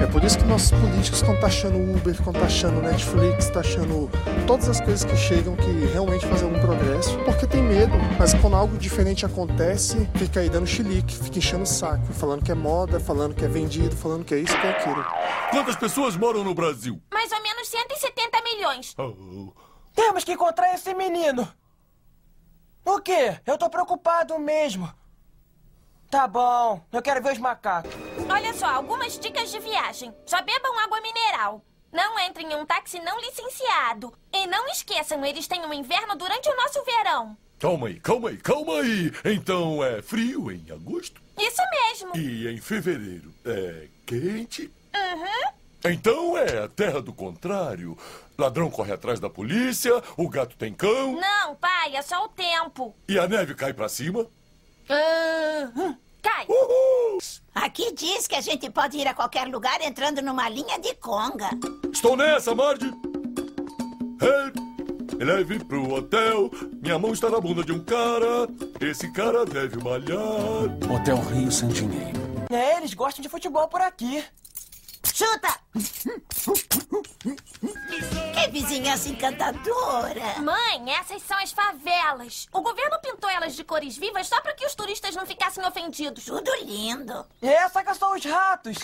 É 0.00 0.06
por 0.06 0.22
isso 0.22 0.38
que 0.38 0.44
nossos 0.44 0.70
políticos 0.70 1.20
estão 1.20 1.38
taxando 1.40 1.76
Uber, 1.76 2.14
estão 2.14 2.32
taxando 2.32 2.80
Netflix, 2.80 3.50
taxando 3.50 4.08
todas 4.46 4.68
as 4.68 4.80
coisas 4.80 5.04
que 5.04 5.16
chegam 5.16 5.56
que 5.56 5.70
realmente 5.92 6.24
fazem 6.26 6.48
algum 6.48 6.60
progresso, 6.60 7.18
porque 7.24 7.46
tem 7.46 7.62
medo. 7.62 7.92
Mas 8.16 8.32
quando 8.34 8.54
algo 8.54 8.78
diferente 8.78 9.26
acontece, 9.26 10.08
fica 10.14 10.38
aí 10.40 10.48
dando 10.48 10.66
chilique, 10.66 11.16
fica 11.16 11.38
enchendo 11.38 11.64
o 11.64 11.66
saco, 11.66 12.06
falando 12.12 12.44
que 12.44 12.52
é 12.52 12.54
moda, 12.54 13.00
falando 13.00 13.34
que 13.34 13.44
é 13.44 13.48
vendido, 13.48 13.96
falando 13.96 14.24
que 14.24 14.34
é 14.34 14.38
isso, 14.38 14.58
que 14.60 14.66
é 14.66 14.70
aquilo. 14.70 15.04
Quantas 15.50 15.74
pessoas 15.76 16.16
moram 16.16 16.44
no 16.44 16.54
Brasil? 16.54 17.02
Mais 17.12 17.32
ou 17.32 17.42
menos 17.42 17.68
170 17.68 18.42
milhões. 18.42 18.96
Temos 19.94 20.22
que 20.22 20.32
encontrar 20.32 20.72
esse 20.74 20.94
menino. 20.94 21.46
O 22.84 23.00
quê? 23.00 23.38
Eu 23.44 23.58
tô 23.58 23.68
preocupado 23.68 24.38
mesmo. 24.38 24.88
Tá 26.10 26.26
bom, 26.26 26.80
eu 26.90 27.02
quero 27.02 27.22
ver 27.22 27.32
os 27.32 27.38
macacos. 27.38 27.90
Olha 28.30 28.52
só, 28.54 28.66
algumas 28.66 29.18
dicas 29.18 29.50
de 29.50 29.58
viagem. 29.58 30.12
Já 30.26 30.40
bebam 30.42 30.78
água 30.78 31.00
mineral. 31.00 31.62
Não 31.92 32.18
entrem 32.20 32.52
em 32.52 32.56
um 32.56 32.66
táxi 32.66 33.00
não 33.00 33.18
licenciado. 33.20 34.12
E 34.32 34.46
não 34.46 34.66
esqueçam, 34.68 35.24
eles 35.24 35.46
têm 35.48 35.64
um 35.64 35.72
inverno 35.72 36.14
durante 36.16 36.48
o 36.48 36.56
nosso 36.56 36.84
verão. 36.84 37.36
Calma 37.58 37.88
aí, 37.88 37.98
calma 37.98 38.28
aí, 38.28 38.36
calma 38.36 38.80
aí. 38.80 39.10
Então 39.24 39.82
é 39.82 40.00
frio 40.02 40.50
em 40.52 40.64
agosto? 40.70 41.20
Isso 41.38 41.62
mesmo. 41.70 42.16
E 42.16 42.46
em 42.48 42.60
fevereiro 42.60 43.32
é 43.44 43.88
quente? 44.06 44.70
Uhum. 44.94 45.52
Então 45.84 46.36
é 46.36 46.58
a 46.64 46.68
terra 46.68 47.00
do 47.00 47.12
contrário. 47.12 47.96
Ladrão 48.36 48.70
corre 48.70 48.92
atrás 48.92 49.18
da 49.18 49.30
polícia, 49.30 49.92
o 50.16 50.28
gato 50.28 50.56
tem 50.56 50.72
cão 50.72 51.18
Não, 51.18 51.56
pai, 51.56 51.96
é 51.96 52.02
só 52.02 52.24
o 52.24 52.28
tempo. 52.28 52.94
e 53.08 53.18
a 53.18 53.26
neve 53.26 53.54
cai 53.54 53.72
pra 53.72 53.88
cima. 53.88 54.26
Uhum. 54.90 55.96
Cai. 56.22 56.46
Aqui 57.54 57.92
diz 57.92 58.26
que 58.26 58.34
a 58.36 58.40
gente 58.40 58.70
pode 58.70 58.96
ir 58.98 59.06
a 59.06 59.14
qualquer 59.14 59.46
lugar 59.48 59.80
entrando 59.80 60.22
numa 60.22 60.48
linha 60.48 60.78
de 60.78 60.94
conga. 60.94 61.50
Estou 61.92 62.16
nessa, 62.16 62.54
Marge. 62.54 62.86
Hey, 64.20 65.16
me 65.18 65.24
leve 65.24 65.64
pro 65.64 65.92
hotel. 65.92 66.50
Minha 66.80 66.98
mão 66.98 67.12
está 67.12 67.28
na 67.30 67.40
bunda 67.40 67.64
de 67.64 67.72
um 67.72 67.82
cara. 67.82 68.48
Esse 68.80 69.10
cara 69.12 69.44
deve 69.44 69.76
malhar. 69.82 70.64
Hotel 70.92 71.16
Rio 71.32 71.50
sem 71.50 71.68
dinheiro. 71.68 72.18
É, 72.50 72.78
eles 72.78 72.94
gostam 72.94 73.22
de 73.22 73.28
futebol 73.28 73.68
por 73.68 73.80
aqui. 73.80 74.24
Chuta! 75.18 75.52
Que 78.34 78.50
vizinhança 78.52 79.08
encantadora! 79.08 80.38
Mãe, 80.40 80.92
essas 80.92 81.22
são 81.22 81.36
as 81.38 81.50
favelas. 81.50 82.46
O 82.52 82.60
governo 82.60 83.00
pintou 83.02 83.28
elas 83.28 83.56
de 83.56 83.64
cores 83.64 83.96
vivas 83.96 84.28
só 84.28 84.40
para 84.40 84.54
que 84.54 84.64
os 84.64 84.76
turistas 84.76 85.16
não 85.16 85.26
ficassem 85.26 85.66
ofendidos. 85.66 86.24
Tudo 86.24 86.54
lindo. 86.62 87.26
Essa 87.42 87.82
que 87.82 87.94
são 87.94 88.14
os 88.14 88.24
ratos. 88.24 88.78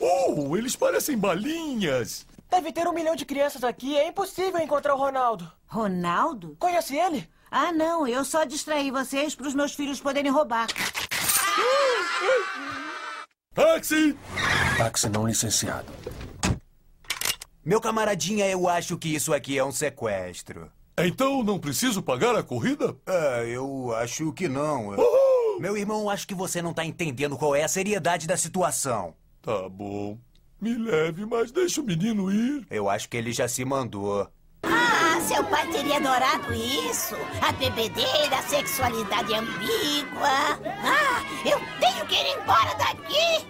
Oh, 0.00 0.56
eles 0.56 0.74
parecem 0.74 1.16
balinhas. 1.16 2.26
Deve 2.50 2.72
ter 2.72 2.88
um 2.88 2.92
milhão 2.92 3.14
de 3.14 3.24
crianças 3.24 3.62
aqui. 3.62 3.96
É 3.96 4.08
impossível 4.08 4.58
encontrar 4.58 4.96
o 4.96 4.98
Ronaldo. 4.98 5.48
Ronaldo? 5.68 6.56
Conhece 6.58 6.96
ele? 6.96 7.30
Ah, 7.48 7.70
não. 7.70 8.08
Eu 8.08 8.24
só 8.24 8.42
distraí 8.42 8.90
vocês 8.90 9.36
para 9.36 9.46
os 9.46 9.54
meus 9.54 9.72
filhos 9.72 10.00
poderem 10.00 10.32
roubar. 10.32 10.66
Táxi! 13.52 14.16
Táxi 14.78 15.08
não 15.08 15.26
licenciado. 15.26 15.92
Meu 17.64 17.80
camaradinha, 17.80 18.46
eu 18.46 18.68
acho 18.68 18.96
que 18.96 19.12
isso 19.12 19.34
aqui 19.34 19.58
é 19.58 19.64
um 19.64 19.72
sequestro. 19.72 20.70
Então 20.96 21.42
não 21.42 21.58
preciso 21.58 22.00
pagar 22.00 22.36
a 22.36 22.44
corrida? 22.44 22.96
Ah, 23.04 23.42
eu 23.44 23.92
acho 23.96 24.32
que 24.32 24.48
não. 24.48 24.94
Meu 25.58 25.76
irmão, 25.76 26.08
acho 26.08 26.28
que 26.28 26.34
você 26.34 26.62
não 26.62 26.72
tá 26.72 26.84
entendendo 26.84 27.36
qual 27.36 27.56
é 27.56 27.64
a 27.64 27.68
seriedade 27.68 28.26
da 28.26 28.36
situação. 28.36 29.14
Tá 29.42 29.68
bom. 29.68 30.16
Me 30.60 30.74
leve, 30.76 31.26
mas 31.26 31.50
deixa 31.50 31.80
o 31.80 31.84
menino 31.84 32.30
ir. 32.30 32.64
Eu 32.70 32.88
acho 32.88 33.08
que 33.08 33.16
ele 33.16 33.32
já 33.32 33.48
se 33.48 33.64
mandou. 33.64 34.28
Ah, 34.62 35.20
seu 35.26 35.42
pai 35.44 35.66
teria 35.72 35.96
adorado 35.96 36.52
isso. 36.54 37.16
A 37.42 37.50
bebedeira, 37.52 38.38
a 38.38 38.42
sexualidade 38.42 39.34
ambígua. 39.34 40.60
Ah, 40.84 41.24
eu 41.44 41.58
tenho 42.10 42.24
que 42.24 42.30
ir 42.30 42.36
embora 42.36 42.74
daqui. 42.74 43.46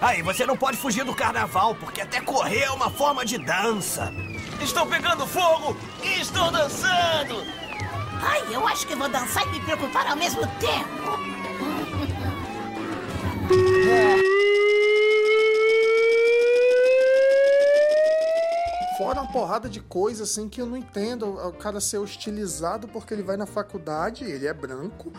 Aí, 0.00 0.22
você 0.22 0.44
não 0.44 0.56
pode 0.56 0.76
fugir 0.76 1.04
do 1.04 1.14
carnaval, 1.14 1.74
porque 1.76 2.00
até 2.00 2.20
correr 2.20 2.64
é 2.64 2.70
uma 2.70 2.90
forma 2.90 3.24
de 3.24 3.38
dança. 3.38 4.12
Estou 4.60 4.86
pegando 4.86 5.26
fogo 5.26 5.76
e 6.02 6.20
estou 6.20 6.50
dançando. 6.50 7.44
Ai, 8.20 8.42
eu 8.50 8.66
acho 8.68 8.86
que 8.86 8.94
vou 8.94 9.08
dançar 9.08 9.46
e 9.46 9.50
me 9.50 9.60
preocupar 9.60 10.06
ao 10.06 10.16
mesmo 10.16 10.46
tempo. 10.58 11.18
Fora 13.48 14.71
uma 19.22 19.32
porrada 19.32 19.68
de 19.68 19.80
coisa 19.80 20.24
assim 20.24 20.48
que 20.48 20.60
eu 20.60 20.66
não 20.66 20.76
entendo. 20.76 21.26
O 21.26 21.52
cara 21.52 21.80
ser 21.80 21.98
hostilizado 21.98 22.88
porque 22.88 23.14
ele 23.14 23.22
vai 23.22 23.36
na 23.36 23.46
faculdade, 23.46 24.24
ele 24.24 24.46
é 24.46 24.52
branco 24.52 25.12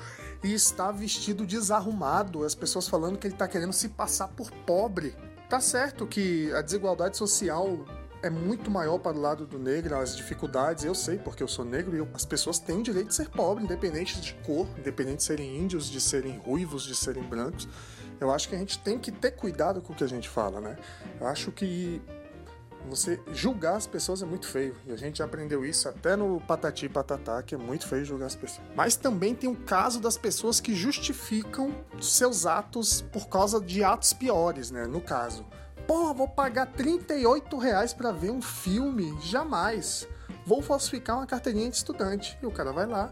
e 0.44 0.54
está 0.54 0.92
vestido 0.92 1.46
desarrumado. 1.46 2.44
As 2.44 2.54
pessoas 2.54 2.88
falando 2.88 3.18
que 3.18 3.28
ele 3.28 3.36
tá 3.36 3.48
querendo 3.48 3.74
se 3.74 3.89
passar 3.89 4.28
por 4.28 4.52
pobre. 4.52 5.16
Tá 5.50 5.60
certo 5.60 6.06
que 6.06 6.52
a 6.54 6.62
desigualdade 6.62 7.16
social 7.16 7.86
é 8.22 8.30
muito 8.30 8.72
maior 8.72 8.98
para 9.00 9.18
o 9.18 9.20
lado 9.20 9.46
do 9.46 9.60
negro, 9.60 9.98
as 9.98 10.16
dificuldades, 10.16 10.86
eu 10.86 10.96
sei, 10.96 11.18
porque 11.18 11.44
eu 11.44 11.48
sou 11.48 11.66
negro 11.66 11.94
e 11.94 12.00
eu- 12.00 12.08
as 12.13 12.24
pessoas 12.26 12.58
têm 12.58 12.80
o 12.80 12.84
direito 12.84 13.10
de 13.10 13.16
ser 13.16 13.30
pobre, 13.30 13.66
independente 13.66 14.20
de 14.22 14.34
cor, 14.46 14.66
independente 14.78 15.18
de 15.18 15.24
serem 15.24 15.58
índios, 15.60 15.88
de 15.89 16.00
serem 16.00 16.38
ruivos, 16.38 16.84
de 16.84 16.96
serem 16.96 17.24
brancos. 17.24 17.68
Eu 18.22 18.32
acho 18.32 18.48
que 18.48 18.56
a 18.56 18.58
gente 18.58 18.80
tem 18.80 18.98
que 18.98 19.12
ter 19.12 19.32
cuidado 19.32 19.82
com 19.82 19.92
o 19.92 19.96
que 19.96 20.06
a 20.06 20.08
gente 20.08 20.30
fala, 20.30 20.62
né? 20.62 20.78
Eu 21.20 21.28
acho 21.28 21.52
que 21.52 22.02
você 22.88 23.19
julgar 23.34 23.76
as 23.76 23.88
pessoas 23.88 24.22
é 24.22 24.26
muito 24.26 24.48
feio. 24.48 24.76
E 24.86 24.91
a 24.91 24.96
gente 24.96 25.22
aprendeu 25.24 25.65
isso 25.65 25.88
até 25.88 26.15
no 26.15 26.39
Patati 26.41 26.88
Patatá, 26.89 27.41
que 27.41 27.56
é 27.56 27.58
muito 27.58 27.88
feio 27.88 28.06
julgar 28.06 28.28
as 28.28 28.36
pessoas. 28.36 28.65
Mas 28.76 28.96
também 28.96 29.34
tem 29.34 29.50
o 29.50 29.56
caso 29.56 30.00
das 30.00 30.17
pessoas 30.17 30.60
que 30.60 30.76
justificam 30.76 31.74
seus 32.02 32.46
atos 32.46 33.02
por 33.02 33.28
causa 33.28 33.60
de 33.60 33.84
atos 33.84 34.13
piores, 34.13 34.72
né? 34.72 34.86
No 34.86 35.02
caso. 35.02 35.46
Pô, 35.88 36.13
vou 36.13 36.28
pagar 36.28 36.67
38 36.67 37.58
reais 37.58 37.93
pra 37.93 38.12
ver 38.12 38.32
um 38.32 38.41
filme? 38.41 39.17
Jamais. 39.22 40.08
Vou 40.46 40.62
falsificar 40.62 41.17
uma 41.17 41.26
carteirinha 41.26 41.69
de 41.69 41.76
estudante. 41.76 42.38
E 42.41 42.46
o 42.46 42.52
cara 42.52 42.72
vai 42.72 42.86
lá 42.86 43.12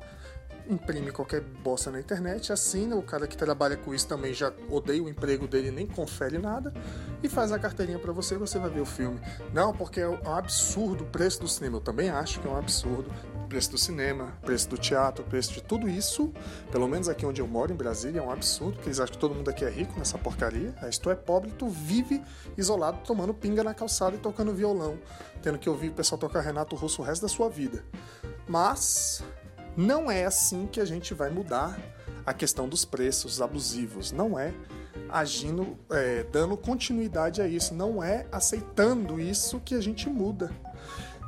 imprime 0.72 1.12
qualquer 1.12 1.42
bosta 1.42 1.92
na 1.92 2.00
internet, 2.00 2.52
assina, 2.52 2.96
o 2.96 3.04
cara 3.04 3.28
que 3.28 3.36
trabalha 3.36 3.76
com 3.76 3.94
isso 3.94 4.08
também 4.08 4.34
já 4.34 4.52
odeia 4.70 5.04
o 5.04 5.10
emprego 5.10 5.48
dele, 5.48 5.70
nem 5.70 5.86
confere 5.86 6.38
nada, 6.38 6.74
e 7.22 7.28
faz 7.28 7.52
a 7.52 7.60
carteirinha 7.60 8.00
para 8.00 8.12
você 8.12 8.36
e 8.36 8.38
você 8.38 8.58
vai 8.58 8.70
ver 8.70 8.80
o 8.80 8.86
filme. 8.86 9.20
Não, 9.54 9.74
porque 9.74 10.00
é 10.00 10.08
um 10.08 10.34
absurdo 10.34 11.04
o 11.04 11.08
preço 11.08 11.42
do 11.42 11.48
cinema. 11.48 11.78
Eu 11.78 11.82
também 11.82 12.10
acho 12.10 12.40
que 12.40 12.48
é 12.48 12.50
um 12.50 12.58
absurdo 12.58 13.12
o 13.36 13.48
preço 13.48 13.72
do 13.72 13.78
cinema, 13.78 14.34
o 14.42 14.46
preço 14.46 14.70
do 14.70 14.78
teatro, 14.78 15.26
o 15.26 15.28
preço 15.28 15.52
de 15.52 15.62
tudo 15.62 15.90
isso, 15.90 16.32
pelo 16.72 16.88
menos 16.88 17.10
aqui 17.10 17.26
onde 17.26 17.42
eu 17.42 17.48
moro, 17.48 17.74
em 17.74 17.76
Brasília, 17.76 18.20
é 18.20 18.24
um 18.24 18.32
absurdo, 18.32 18.74
porque 18.76 18.88
eles 18.88 19.00
acham 19.00 19.14
que 19.14 19.20
todo 19.20 19.36
mundo 19.36 19.50
aqui 19.50 19.66
é 19.66 19.70
rico 19.70 20.00
nessa 20.00 20.18
porcaria. 20.18 20.74
Aí 20.82 20.92
se 20.92 21.02
tu 21.02 21.10
é 21.10 21.16
pobre, 21.16 21.52
tu 21.52 21.68
vive 21.68 22.22
isolado, 22.58 23.00
tomando 23.06 23.34
pinga 23.34 23.62
na 23.62 23.74
calçada 23.74 24.16
e 24.16 24.20
tocando 24.20 24.54
violão, 24.54 24.98
tendo 25.42 25.60
que 25.60 25.70
ouvir 25.70 25.90
o 25.90 25.94
pessoal 25.94 26.18
tocar 26.18 26.40
Renato 26.40 26.78
Russo 26.78 27.02
o 27.02 27.06
resto 27.06 27.24
da 27.24 27.28
sua 27.28 27.50
vida. 27.50 27.84
Mas 28.48 29.22
não 29.76 30.12
é 30.12 30.26
assim 30.26 30.68
que 30.68 30.80
a 30.80 30.86
gente 30.86 31.14
vai 31.14 31.30
mudar 31.30 31.80
a 32.26 32.34
questão 32.34 32.68
dos 32.68 32.86
preços 32.86 33.42
abusivos. 33.42 34.12
Não 34.12 34.38
é 34.38 34.54
agindo, 35.10 35.78
é, 35.90 36.24
dando 36.32 36.58
continuidade 36.58 37.42
a 37.42 37.48
isso. 37.48 37.74
Não 37.74 38.04
é 38.04 38.26
aceitando 38.32 39.20
isso 39.20 39.60
que 39.60 39.76
a 39.76 39.82
gente 39.82 40.10
muda. 40.10 40.52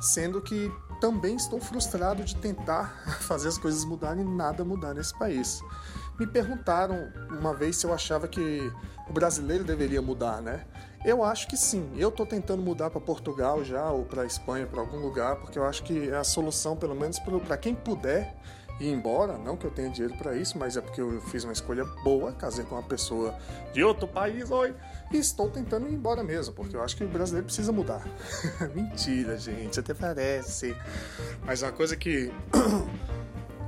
Sendo 0.00 0.40
que 0.40 0.70
também 1.00 1.36
estou 1.36 1.60
frustrado 1.60 2.22
de 2.24 2.36
tentar 2.36 3.04
fazer 3.20 3.48
as 3.48 3.58
coisas 3.58 3.84
mudarem 3.84 4.22
e 4.22 4.28
nada 4.28 4.64
mudar 4.64 4.94
nesse 4.94 5.16
país. 5.18 5.60
Me 6.18 6.26
perguntaram 6.26 7.12
uma 7.30 7.52
vez 7.52 7.76
se 7.76 7.86
eu 7.86 7.92
achava 7.92 8.28
que 8.28 8.72
o 9.08 9.12
brasileiro 9.12 9.64
deveria 9.64 10.00
mudar, 10.00 10.40
né? 10.40 10.64
Eu 11.04 11.22
acho 11.22 11.46
que 11.46 11.56
sim. 11.56 11.90
Eu 11.96 12.08
estou 12.08 12.24
tentando 12.24 12.62
mudar 12.62 12.88
para 12.88 13.00
Portugal 13.00 13.62
já, 13.62 13.90
ou 13.90 14.04
para 14.04 14.24
Espanha, 14.24 14.66
para 14.66 14.80
algum 14.80 14.98
lugar, 14.98 15.36
porque 15.36 15.58
eu 15.58 15.64
acho 15.64 15.82
que 15.82 16.08
é 16.08 16.16
a 16.16 16.24
solução, 16.24 16.76
pelo 16.76 16.94
menos 16.94 17.18
para 17.18 17.58
quem 17.58 17.74
puder 17.74 18.34
ir 18.80 18.88
embora. 18.88 19.36
Não 19.36 19.56
que 19.56 19.66
eu 19.66 19.70
tenha 19.70 19.90
dinheiro 19.90 20.16
para 20.16 20.34
isso, 20.34 20.58
mas 20.58 20.76
é 20.76 20.80
porque 20.80 21.00
eu 21.00 21.20
fiz 21.22 21.44
uma 21.44 21.52
escolha 21.52 21.84
boa, 22.02 22.32
casei 22.32 22.64
com 22.64 22.74
uma 22.74 22.82
pessoa 22.82 23.34
de 23.72 23.84
outro 23.84 24.08
país, 24.08 24.50
oi, 24.50 24.74
e 25.12 25.18
estou 25.18 25.50
tentando 25.50 25.86
ir 25.88 25.92
embora 25.92 26.22
mesmo, 26.22 26.54
porque 26.54 26.74
eu 26.74 26.82
acho 26.82 26.96
que 26.96 27.04
o 27.04 27.08
brasileiro 27.08 27.46
precisa 27.46 27.70
mudar. 27.70 28.02
Mentira, 28.74 29.36
gente, 29.38 29.78
até 29.78 29.92
parece. 29.92 30.76
Mas 31.44 31.62
uma 31.62 31.72
coisa 31.72 31.96
que. 31.96 32.32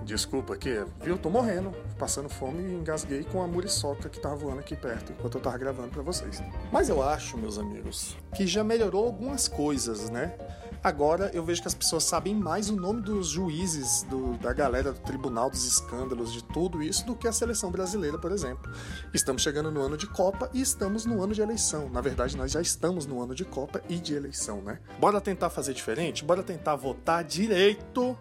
Desculpa 0.06 0.54
aqui, 0.54 0.70
viu? 1.02 1.18
Tô 1.18 1.28
morrendo, 1.28 1.72
passando 1.98 2.28
fome 2.28 2.62
e 2.62 2.74
engasguei 2.74 3.24
com 3.24 3.42
a 3.42 3.46
muriçoca 3.48 4.08
que 4.08 4.20
tava 4.20 4.36
voando 4.36 4.60
aqui 4.60 4.76
perto 4.76 5.12
enquanto 5.12 5.34
eu 5.36 5.40
tava 5.40 5.58
gravando 5.58 5.88
para 5.88 6.00
vocês. 6.00 6.40
Mas 6.70 6.88
eu 6.88 7.02
acho, 7.02 7.36
meus 7.36 7.58
amigos, 7.58 8.16
que 8.32 8.46
já 8.46 8.62
melhorou 8.62 9.04
algumas 9.04 9.48
coisas, 9.48 10.08
né? 10.08 10.32
Agora 10.80 11.32
eu 11.34 11.44
vejo 11.44 11.60
que 11.60 11.66
as 11.66 11.74
pessoas 11.74 12.04
sabem 12.04 12.36
mais 12.36 12.70
o 12.70 12.76
nome 12.76 13.02
dos 13.02 13.26
juízes, 13.26 14.04
do, 14.04 14.38
da 14.38 14.52
galera 14.52 14.92
do 14.92 15.00
tribunal, 15.00 15.50
dos 15.50 15.66
escândalos, 15.66 16.32
de 16.32 16.44
tudo 16.44 16.80
isso, 16.80 17.04
do 17.04 17.16
que 17.16 17.26
a 17.26 17.32
seleção 17.32 17.72
brasileira, 17.72 18.16
por 18.16 18.30
exemplo. 18.30 18.72
Estamos 19.12 19.42
chegando 19.42 19.72
no 19.72 19.80
ano 19.80 19.96
de 19.96 20.06
Copa 20.06 20.48
e 20.54 20.60
estamos 20.60 21.04
no 21.04 21.20
ano 21.20 21.34
de 21.34 21.42
eleição. 21.42 21.90
Na 21.90 22.00
verdade, 22.00 22.36
nós 22.36 22.52
já 22.52 22.60
estamos 22.60 23.06
no 23.06 23.20
ano 23.20 23.34
de 23.34 23.44
Copa 23.44 23.82
e 23.88 23.96
de 23.96 24.14
eleição, 24.14 24.62
né? 24.62 24.78
Bora 25.00 25.20
tentar 25.20 25.50
fazer 25.50 25.74
diferente? 25.74 26.24
Bora 26.24 26.44
tentar 26.44 26.76
votar 26.76 27.24
direito 27.24 28.16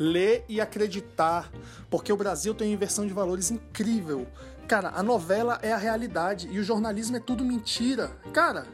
ler 0.00 0.46
e 0.48 0.62
acreditar, 0.62 1.52
porque 1.90 2.10
o 2.10 2.16
Brasil 2.16 2.54
tem 2.54 2.68
uma 2.68 2.74
inversão 2.74 3.06
de 3.06 3.12
valores 3.12 3.50
incrível. 3.50 4.26
Cara, 4.66 4.92
a 4.94 5.02
novela 5.02 5.58
é 5.62 5.72
a 5.72 5.76
realidade 5.76 6.48
e 6.50 6.58
o 6.58 6.64
jornalismo 6.64 7.18
é 7.18 7.20
tudo 7.20 7.44
mentira. 7.44 8.10
Cara, 8.32 8.64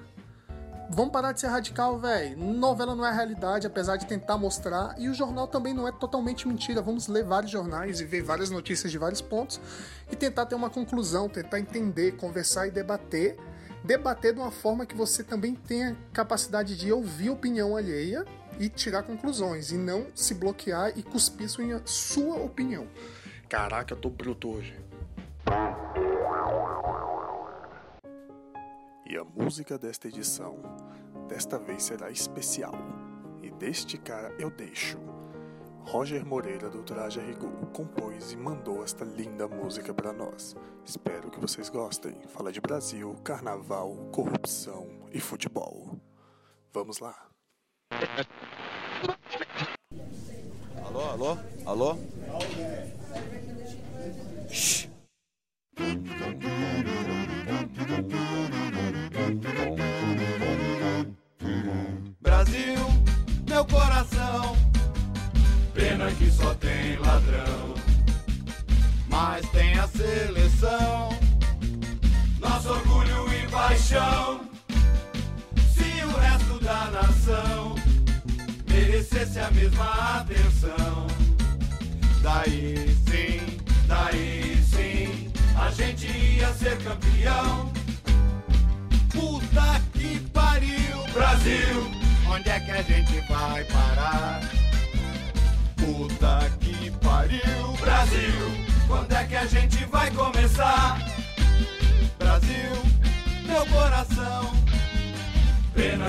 vamos 0.89 1.11
parar 1.11 1.33
de 1.33 1.41
ser 1.41 1.49
radical, 1.49 1.99
velho. 1.99 2.39
Novela 2.39 2.95
não 2.95 3.05
é 3.05 3.09
a 3.09 3.12
realidade, 3.12 3.67
apesar 3.67 3.97
de 3.97 4.07
tentar 4.07 4.39
mostrar, 4.39 4.95
e 4.99 5.09
o 5.09 5.15
jornal 5.15 5.49
também 5.49 5.75
não 5.75 5.89
é 5.89 5.91
totalmente 5.91 6.47
mentira. 6.47 6.81
Vamos 6.81 7.09
ler 7.09 7.25
vários 7.25 7.51
jornais 7.51 8.01
e 8.01 8.05
ver 8.05 8.23
várias 8.23 8.49
notícias 8.49 8.93
de 8.93 8.99
vários 8.99 9.21
pontos 9.21 9.61
e 10.12 10.15
tentar 10.15 10.47
ter 10.47 10.55
uma 10.55 10.71
conclusão, 10.71 11.29
tentar 11.29 11.59
entender, 11.59 12.12
conversar 12.12 12.69
e 12.69 12.71
debater. 12.71 13.37
Debater 13.83 14.33
de 14.33 14.41
uma 14.41 14.51
forma 14.51 14.87
que 14.87 14.97
você 14.97 15.25
também 15.25 15.55
tenha 15.55 15.97
capacidade 16.12 16.77
de 16.77 16.93
ouvir 16.93 17.31
opinião 17.31 17.77
alheia 17.77 18.25
e 18.59 18.69
tirar 18.69 19.03
conclusões 19.03 19.71
e 19.71 19.77
não 19.77 20.07
se 20.14 20.35
bloquear 20.35 20.92
e 20.97 21.03
cuspir 21.03 21.49
sua, 21.49 21.83
sua 21.85 22.37
opinião. 22.37 22.87
Caraca, 23.49 23.95
eu 23.95 23.99
tô 23.99 24.11
bruto 24.11 24.51
hoje. 24.51 24.75
E 29.09 29.16
a 29.16 29.25
música 29.25 29.79
desta 29.79 30.09
edição, 30.09 30.59
desta 31.29 31.59
vez 31.59 31.85
será 31.85 32.11
especial. 32.11 32.75
E 33.42 33.51
deste 33.51 33.97
cara 33.99 34.35
eu 34.38 34.51
deixo. 34.51 34.99
Roger 35.83 36.27
Moreira 36.27 36.69
do 36.69 36.83
Traje 36.83 37.21
a 37.21 37.23
Rigor 37.23 37.66
compôs 37.73 38.33
e 38.33 38.37
mandou 38.37 38.83
esta 38.83 39.05
linda 39.05 39.47
música 39.47 39.95
para 39.95 40.12
nós. 40.12 40.57
Espero 40.85 41.31
que 41.31 41.38
vocês 41.38 41.69
gostem. 41.69 42.21
Fala 42.27 42.51
de 42.51 42.61
Brasil, 42.61 43.14
carnaval, 43.23 43.95
corrupção 44.12 44.88
e 45.12 45.21
futebol. 45.21 45.97
Vamos 46.73 46.99
lá. 46.99 47.36
Alô, 50.85 51.01
alô, 51.11 51.38
alô? 51.66 51.96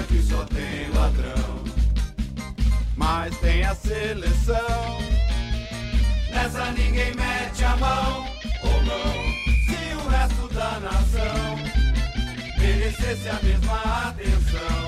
Que 0.08 0.22
só 0.22 0.44
tem 0.46 0.90
ladrão 0.94 1.68
mas 2.98 3.38
tem 3.38 3.64
a 3.64 3.74
seleção. 3.76 4.98
Nessa 6.32 6.72
ninguém 6.72 7.14
mete 7.16 7.64
a 7.64 7.78
mão, 7.78 8.28
ou 8.64 8.84
não, 8.84 9.14
se 9.66 9.96
o 9.96 10.10
resto 10.10 10.48
da 10.54 10.80
nação 10.80 11.58
merecesse 12.58 13.30
a 13.30 13.40
mesma 13.44 14.08
atenção. 14.10 14.88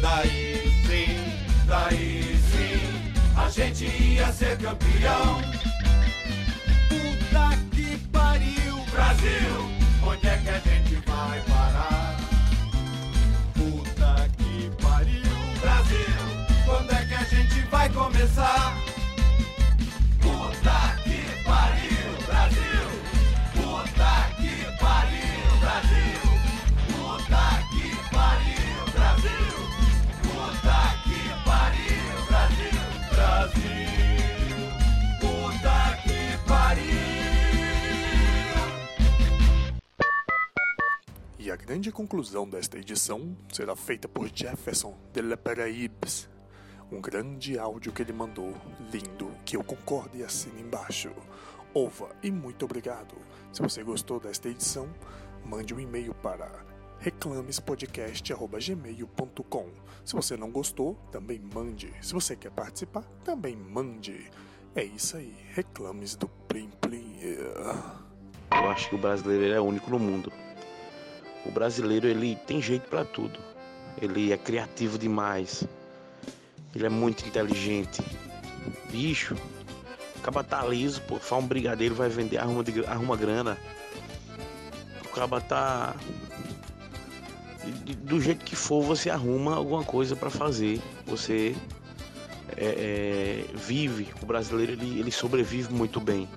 Daí 0.00 0.72
sim, 0.86 1.66
daí 1.66 2.38
sim, 2.50 3.12
a 3.36 3.50
gente 3.50 3.84
ia 3.84 4.32
ser 4.32 4.56
campeão. 4.56 5.42
Puta 6.88 7.58
que 7.72 7.98
pariu, 8.12 8.76
Brasil, 8.92 9.70
onde 10.02 10.26
é 10.26 10.38
que 10.38 10.48
a 10.48 10.60
gente 10.60 10.94
vai 11.06 11.40
parar? 11.40 12.15
Começar? 17.96 18.76
Puta 20.20 20.96
que 21.02 21.20
pariu, 21.44 22.12
Brasil! 22.26 22.84
Puta 23.54 24.12
que 24.36 24.52
pariu, 24.78 25.40
Brasil! 25.60 26.20
Puta 26.92 27.44
que 27.72 27.88
pariu, 28.14 28.76
Brasil! 28.92 29.54
Puta 30.22 30.80
que 31.04 31.20
pariu, 31.48 32.12
Brasil! 32.28 32.78
Brasil! 33.14 33.96
Puta 35.18 35.78
que 36.02 36.20
pariu! 36.46 37.06
E 41.38 41.50
a 41.50 41.56
grande 41.56 41.90
conclusão 41.90 42.46
desta 42.46 42.76
edição 42.76 43.34
será 43.50 43.74
feita 43.74 44.06
por 44.06 44.28
Jefferson 44.34 44.94
de 45.14 45.22
La 45.22 45.36
Paraíbes, 45.38 46.28
um 46.90 47.00
grande 47.00 47.56
áudio 47.58 47.92
que 47.92 48.02
ele 48.02 48.12
mandou, 48.12 48.52
lindo, 48.92 49.30
que 49.44 49.56
eu 49.56 49.64
concordo 49.64 50.16
e 50.16 50.22
assino 50.22 50.60
embaixo. 50.60 51.10
Ova 51.74 52.14
e 52.22 52.30
muito 52.30 52.64
obrigado. 52.64 53.16
Se 53.52 53.60
você 53.60 53.82
gostou 53.82 54.20
desta 54.20 54.48
edição, 54.48 54.88
mande 55.44 55.74
um 55.74 55.80
e-mail 55.80 56.14
para 56.14 56.64
reclamespodcast.gmail.com 57.00 59.66
Se 60.04 60.14
você 60.14 60.36
não 60.36 60.50
gostou, 60.50 60.94
também 61.10 61.38
mande. 61.38 61.92
Se 62.00 62.14
você 62.14 62.36
quer 62.36 62.50
participar, 62.50 63.02
também 63.24 63.56
mande. 63.56 64.30
É 64.74 64.84
isso 64.84 65.16
aí, 65.16 65.34
reclames 65.54 66.16
do 66.16 66.28
Plim 66.28 66.70
Plim. 66.80 67.18
Eu 67.22 68.70
acho 68.70 68.88
que 68.88 68.94
o 68.94 68.98
brasileiro 68.98 69.54
é 69.54 69.60
único 69.60 69.90
no 69.90 69.98
mundo. 69.98 70.32
O 71.44 71.50
brasileiro 71.50 72.06
ele 72.06 72.36
tem 72.46 72.60
jeito 72.60 72.88
pra 72.88 73.04
tudo. 73.04 73.38
Ele 74.00 74.32
é 74.32 74.38
criativo 74.38 74.98
demais. 74.98 75.66
Ele 76.76 76.84
é 76.84 76.90
muito 76.90 77.26
inteligente. 77.26 78.02
Bicho, 78.90 79.34
acaba 80.18 80.44
tá 80.44 80.62
liso, 80.66 81.00
pô, 81.02 81.16
faz 81.16 81.42
um 81.42 81.46
brigadeiro, 81.46 81.94
vai 81.94 82.10
vender, 82.10 82.36
arruma, 82.36 82.62
de- 82.62 82.84
arruma 82.84 83.16
grana. 83.16 83.56
O 85.02 85.08
caba 85.08 85.40
tá. 85.40 85.96
Do 88.02 88.20
jeito 88.20 88.44
que 88.44 88.54
for, 88.54 88.82
você 88.82 89.08
arruma 89.08 89.56
alguma 89.56 89.82
coisa 89.82 90.14
pra 90.14 90.28
fazer. 90.28 90.78
Você 91.06 91.56
é, 92.58 92.66
é, 92.66 93.44
vive. 93.56 94.08
O 94.22 94.26
brasileiro 94.26 94.72
ele, 94.72 95.00
ele 95.00 95.10
sobrevive 95.10 95.72
muito 95.72 95.98
bem. 95.98 96.28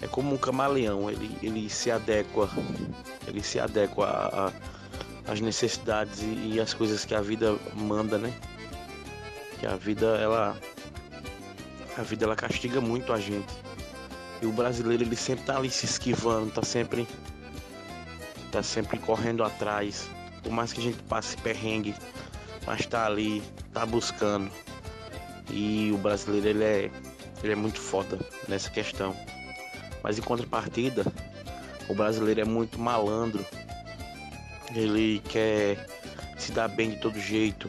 É 0.00 0.06
como 0.06 0.32
um 0.34 0.38
camaleão, 0.38 1.10
ele, 1.10 1.36
ele 1.42 1.68
se 1.68 1.90
adequa, 1.90 2.48
ele 3.28 3.42
se 3.42 3.60
adequa 3.60 4.50
às 5.28 5.38
necessidades 5.42 6.20
e 6.22 6.58
às 6.58 6.72
coisas 6.72 7.04
que 7.04 7.14
a 7.14 7.20
vida 7.20 7.54
manda, 7.76 8.16
né? 8.16 8.32
Que 9.60 9.66
a 9.66 9.76
vida 9.76 10.06
ela 10.16 10.56
a 11.96 12.02
vida 12.02 12.24
ela 12.24 12.34
castiga 12.34 12.80
muito 12.80 13.12
a 13.12 13.20
gente. 13.20 13.52
E 14.40 14.46
o 14.46 14.52
brasileiro 14.52 15.02
ele 15.04 15.16
sempre 15.16 15.44
tá 15.44 15.58
ali 15.58 15.70
se 15.70 15.84
esquivando, 15.84 16.50
tá 16.50 16.62
sempre 16.62 17.06
tá 18.50 18.62
sempre 18.62 18.98
correndo 18.98 19.44
atrás. 19.44 20.08
Por 20.42 20.50
mais 20.50 20.72
que 20.72 20.80
a 20.80 20.82
gente 20.82 21.02
passe 21.02 21.36
perrengue, 21.36 21.94
mas 22.66 22.86
tá 22.86 23.04
ali, 23.04 23.42
tá 23.72 23.84
buscando. 23.84 24.50
E 25.50 25.90
o 25.92 25.98
brasileiro 25.98 26.48
ele 26.48 26.64
é 26.64 26.90
ele 27.42 27.52
é 27.52 27.56
muito 27.56 27.78
foda 27.78 28.18
nessa 28.48 28.70
questão. 28.70 29.14
Mas 30.02 30.18
em 30.18 30.22
contrapartida, 30.22 31.04
o 31.88 31.94
brasileiro 31.94 32.40
é 32.40 32.44
muito 32.44 32.78
malandro. 32.78 33.44
Ele 34.74 35.20
quer 35.28 35.86
se 36.38 36.52
dar 36.52 36.68
bem 36.68 36.90
de 36.90 36.96
todo 36.96 37.18
jeito. 37.20 37.68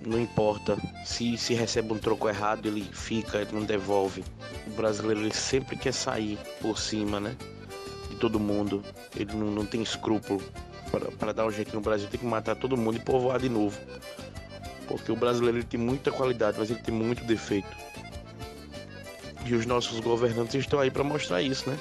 Não 0.00 0.20
importa. 0.20 0.76
Se, 1.04 1.36
se 1.36 1.54
recebe 1.54 1.92
um 1.92 1.98
troco 1.98 2.28
errado, 2.28 2.66
ele 2.66 2.82
fica, 2.92 3.38
ele 3.38 3.50
não 3.52 3.62
devolve. 3.64 4.22
O 4.66 4.70
brasileiro 4.70 5.20
ele 5.22 5.34
sempre 5.34 5.76
quer 5.76 5.92
sair 5.92 6.38
por 6.60 6.78
cima, 6.78 7.18
né? 7.20 7.34
De 8.10 8.16
todo 8.16 8.38
mundo. 8.38 8.82
Ele 9.16 9.32
não, 9.34 9.50
não 9.50 9.66
tem 9.66 9.82
escrúpulo. 9.82 10.42
Para- 10.90 11.10
Para 11.12 11.32
dar 11.32 11.46
um 11.46 11.50
jeito 11.50 11.74
no 11.74 11.80
Brasil, 11.80 12.08
tem 12.08 12.20
que 12.20 12.26
matar 12.26 12.54
todo 12.54 12.76
mundo 12.76 12.96
e 12.96 13.00
povoar 13.00 13.38
de 13.40 13.48
novo. 13.48 13.78
Porque 14.86 15.10
o 15.10 15.16
brasileiro 15.16 15.58
ele 15.58 15.64
tem 15.66 15.80
muita 15.80 16.12
qualidade, 16.12 16.58
mas 16.58 16.70
ele 16.70 16.80
tem 16.80 16.94
muito 16.94 17.24
defeito. 17.24 17.74
E 19.46 19.54
os 19.54 19.66
nossos 19.66 19.98
governantes 20.00 20.54
estão 20.54 20.78
aí 20.78 20.90
para 20.90 21.02
mostrar 21.04 21.42
isso, 21.42 21.68
né? 21.68 21.76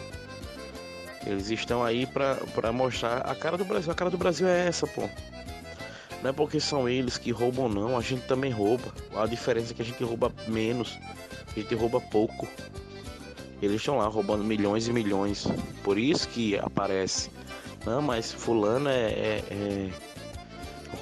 Eles 1.25 1.49
estão 1.49 1.83
aí 1.83 2.05
para 2.05 2.71
mostrar 2.73 3.17
a 3.19 3.35
cara 3.35 3.57
do 3.57 3.63
Brasil. 3.63 3.91
A 3.91 3.95
cara 3.95 4.09
do 4.09 4.17
Brasil 4.17 4.47
é 4.47 4.67
essa, 4.67 4.85
pô. 4.87 5.07
Não 6.23 6.29
é 6.29 6.33
porque 6.33 6.57
são 6.57 6.87
eles 6.87 7.17
que 7.17 7.31
roubam, 7.31 7.67
não. 7.67 7.97
A 7.97 8.01
gente 8.01 8.25
também 8.25 8.49
rouba. 8.49 8.93
A 9.13 9.25
diferença 9.25 9.73
é 9.73 9.75
que 9.75 9.81
a 9.81 9.85
gente 9.85 10.01
rouba 10.03 10.31
menos. 10.47 10.97
A 11.53 11.59
gente 11.59 11.75
rouba 11.75 11.99
pouco. 11.99 12.47
Eles 13.61 13.75
estão 13.75 13.97
lá 13.97 14.07
roubando 14.07 14.41
milhões 14.41 14.87
e 14.87 14.93
milhões. 14.93 15.45
Por 15.83 15.97
isso 15.97 16.29
que 16.29 16.57
aparece. 16.57 17.29
Não, 17.85 18.01
mas 18.01 18.31
fulano 18.31 18.87
é, 18.87 19.11
é- 19.11 19.43
é- 19.51 19.89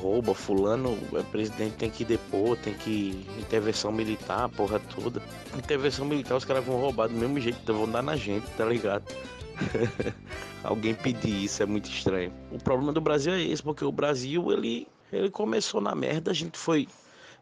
rouba, 0.02 0.34
fulano 0.34 0.98
é 1.14 1.22
presidente 1.22 1.76
tem 1.76 1.90
que 1.92 2.04
depor, 2.04 2.58
tem 2.58 2.74
que 2.74 3.24
intervenção 3.40 3.92
militar, 3.92 4.50
porra 4.50 4.80
toda. 4.80 5.22
Intervenção 5.56 6.06
militar 6.06 6.36
os 6.36 6.46
caras 6.46 6.66
vão 6.66 6.80
roubar 6.80 7.08
do 7.08 7.14
mesmo 7.14 7.40
jeito, 7.40 7.60
então 7.62 7.76
vão 7.76 7.90
dar 7.92 8.02
na 8.02 8.16
gente, 8.16 8.48
tá 8.58 8.66
ligado? 8.66 9.04
Alguém 10.64 10.96
pedir 10.96 11.44
isso 11.44 11.62
é 11.62 11.66
muito 11.68 11.90
estranho. 11.90 12.34
O 12.52 12.58
problema 12.58 12.92
do 12.92 13.02
Brasil 13.02 13.34
é 13.34 13.42
esse, 13.42 13.62
porque 13.62 13.86
o 13.86 13.92
Brasil 13.92 14.52
ele, 14.52 14.88
ele 15.12 15.30
começou 15.30 15.82
na 15.82 15.94
merda, 15.94 16.32
a 16.32 16.34
gente 16.34 16.58
foi 16.58 16.88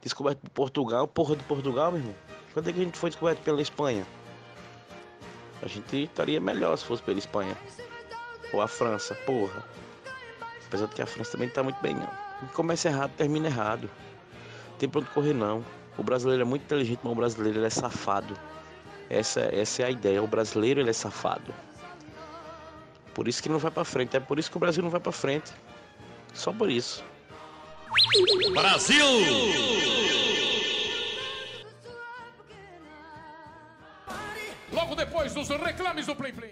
descoberto 0.01 0.39
por 0.39 0.49
Portugal, 0.49 1.07
porra 1.07 1.35
de 1.35 1.43
Portugal, 1.43 1.91
meu 1.91 2.01
irmão. 2.01 2.15
Quando 2.53 2.69
é 2.69 2.73
que 2.73 2.81
a 2.81 2.83
gente 2.83 2.97
foi 2.97 3.09
descoberto 3.09 3.41
pela 3.41 3.61
Espanha? 3.61 4.05
A 5.61 5.67
gente 5.67 6.03
estaria 6.03 6.39
melhor 6.39 6.75
se 6.77 6.85
fosse 6.85 7.03
pela 7.03 7.19
Espanha. 7.19 7.55
Ou 8.53 8.61
a 8.61 8.67
França, 8.67 9.13
porra. 9.25 9.63
Apesar 10.67 10.87
de 10.87 10.95
que 10.95 11.01
a 11.01 11.05
França 11.05 11.31
também 11.31 11.47
não 11.47 11.53
tá 11.53 11.63
muito 11.63 11.81
bem, 11.81 11.95
não. 11.95 12.09
Começa 12.53 12.87
errado, 12.87 13.11
termina 13.17 13.47
errado. 13.47 13.89
Não 14.71 14.77
tem 14.77 14.89
pra 14.89 15.01
onde 15.01 15.09
correr, 15.11 15.33
não. 15.33 15.63
O 15.97 16.03
brasileiro 16.03 16.41
é 16.41 16.45
muito 16.45 16.63
inteligente, 16.63 17.01
mas 17.03 17.11
o 17.11 17.15
brasileiro 17.15 17.63
é 17.63 17.69
safado. 17.69 18.33
Essa, 19.09 19.41
essa 19.53 19.83
é 19.83 19.85
a 19.85 19.91
ideia. 19.91 20.23
O 20.23 20.27
brasileiro 20.27 20.79
ele 20.79 20.89
é 20.89 20.93
safado. 20.93 21.53
Por 23.13 23.27
isso 23.27 23.43
que 23.43 23.49
não 23.49 23.59
vai 23.59 23.71
pra 23.71 23.83
frente. 23.83 24.15
É 24.15 24.19
por 24.19 24.39
isso 24.39 24.49
que 24.49 24.57
o 24.57 24.59
Brasil 24.59 24.81
não 24.81 24.89
vai 24.89 24.99
pra 24.99 25.11
frente. 25.11 25.51
Só 26.33 26.53
por 26.53 26.69
isso. 26.69 27.03
Brasil! 28.53 29.05
Logo 34.71 34.95
depois 34.95 35.33
dos 35.33 35.49
reclames 35.49 36.05
do 36.05 36.15
Plim 36.15 36.33
Plim. 36.33 36.47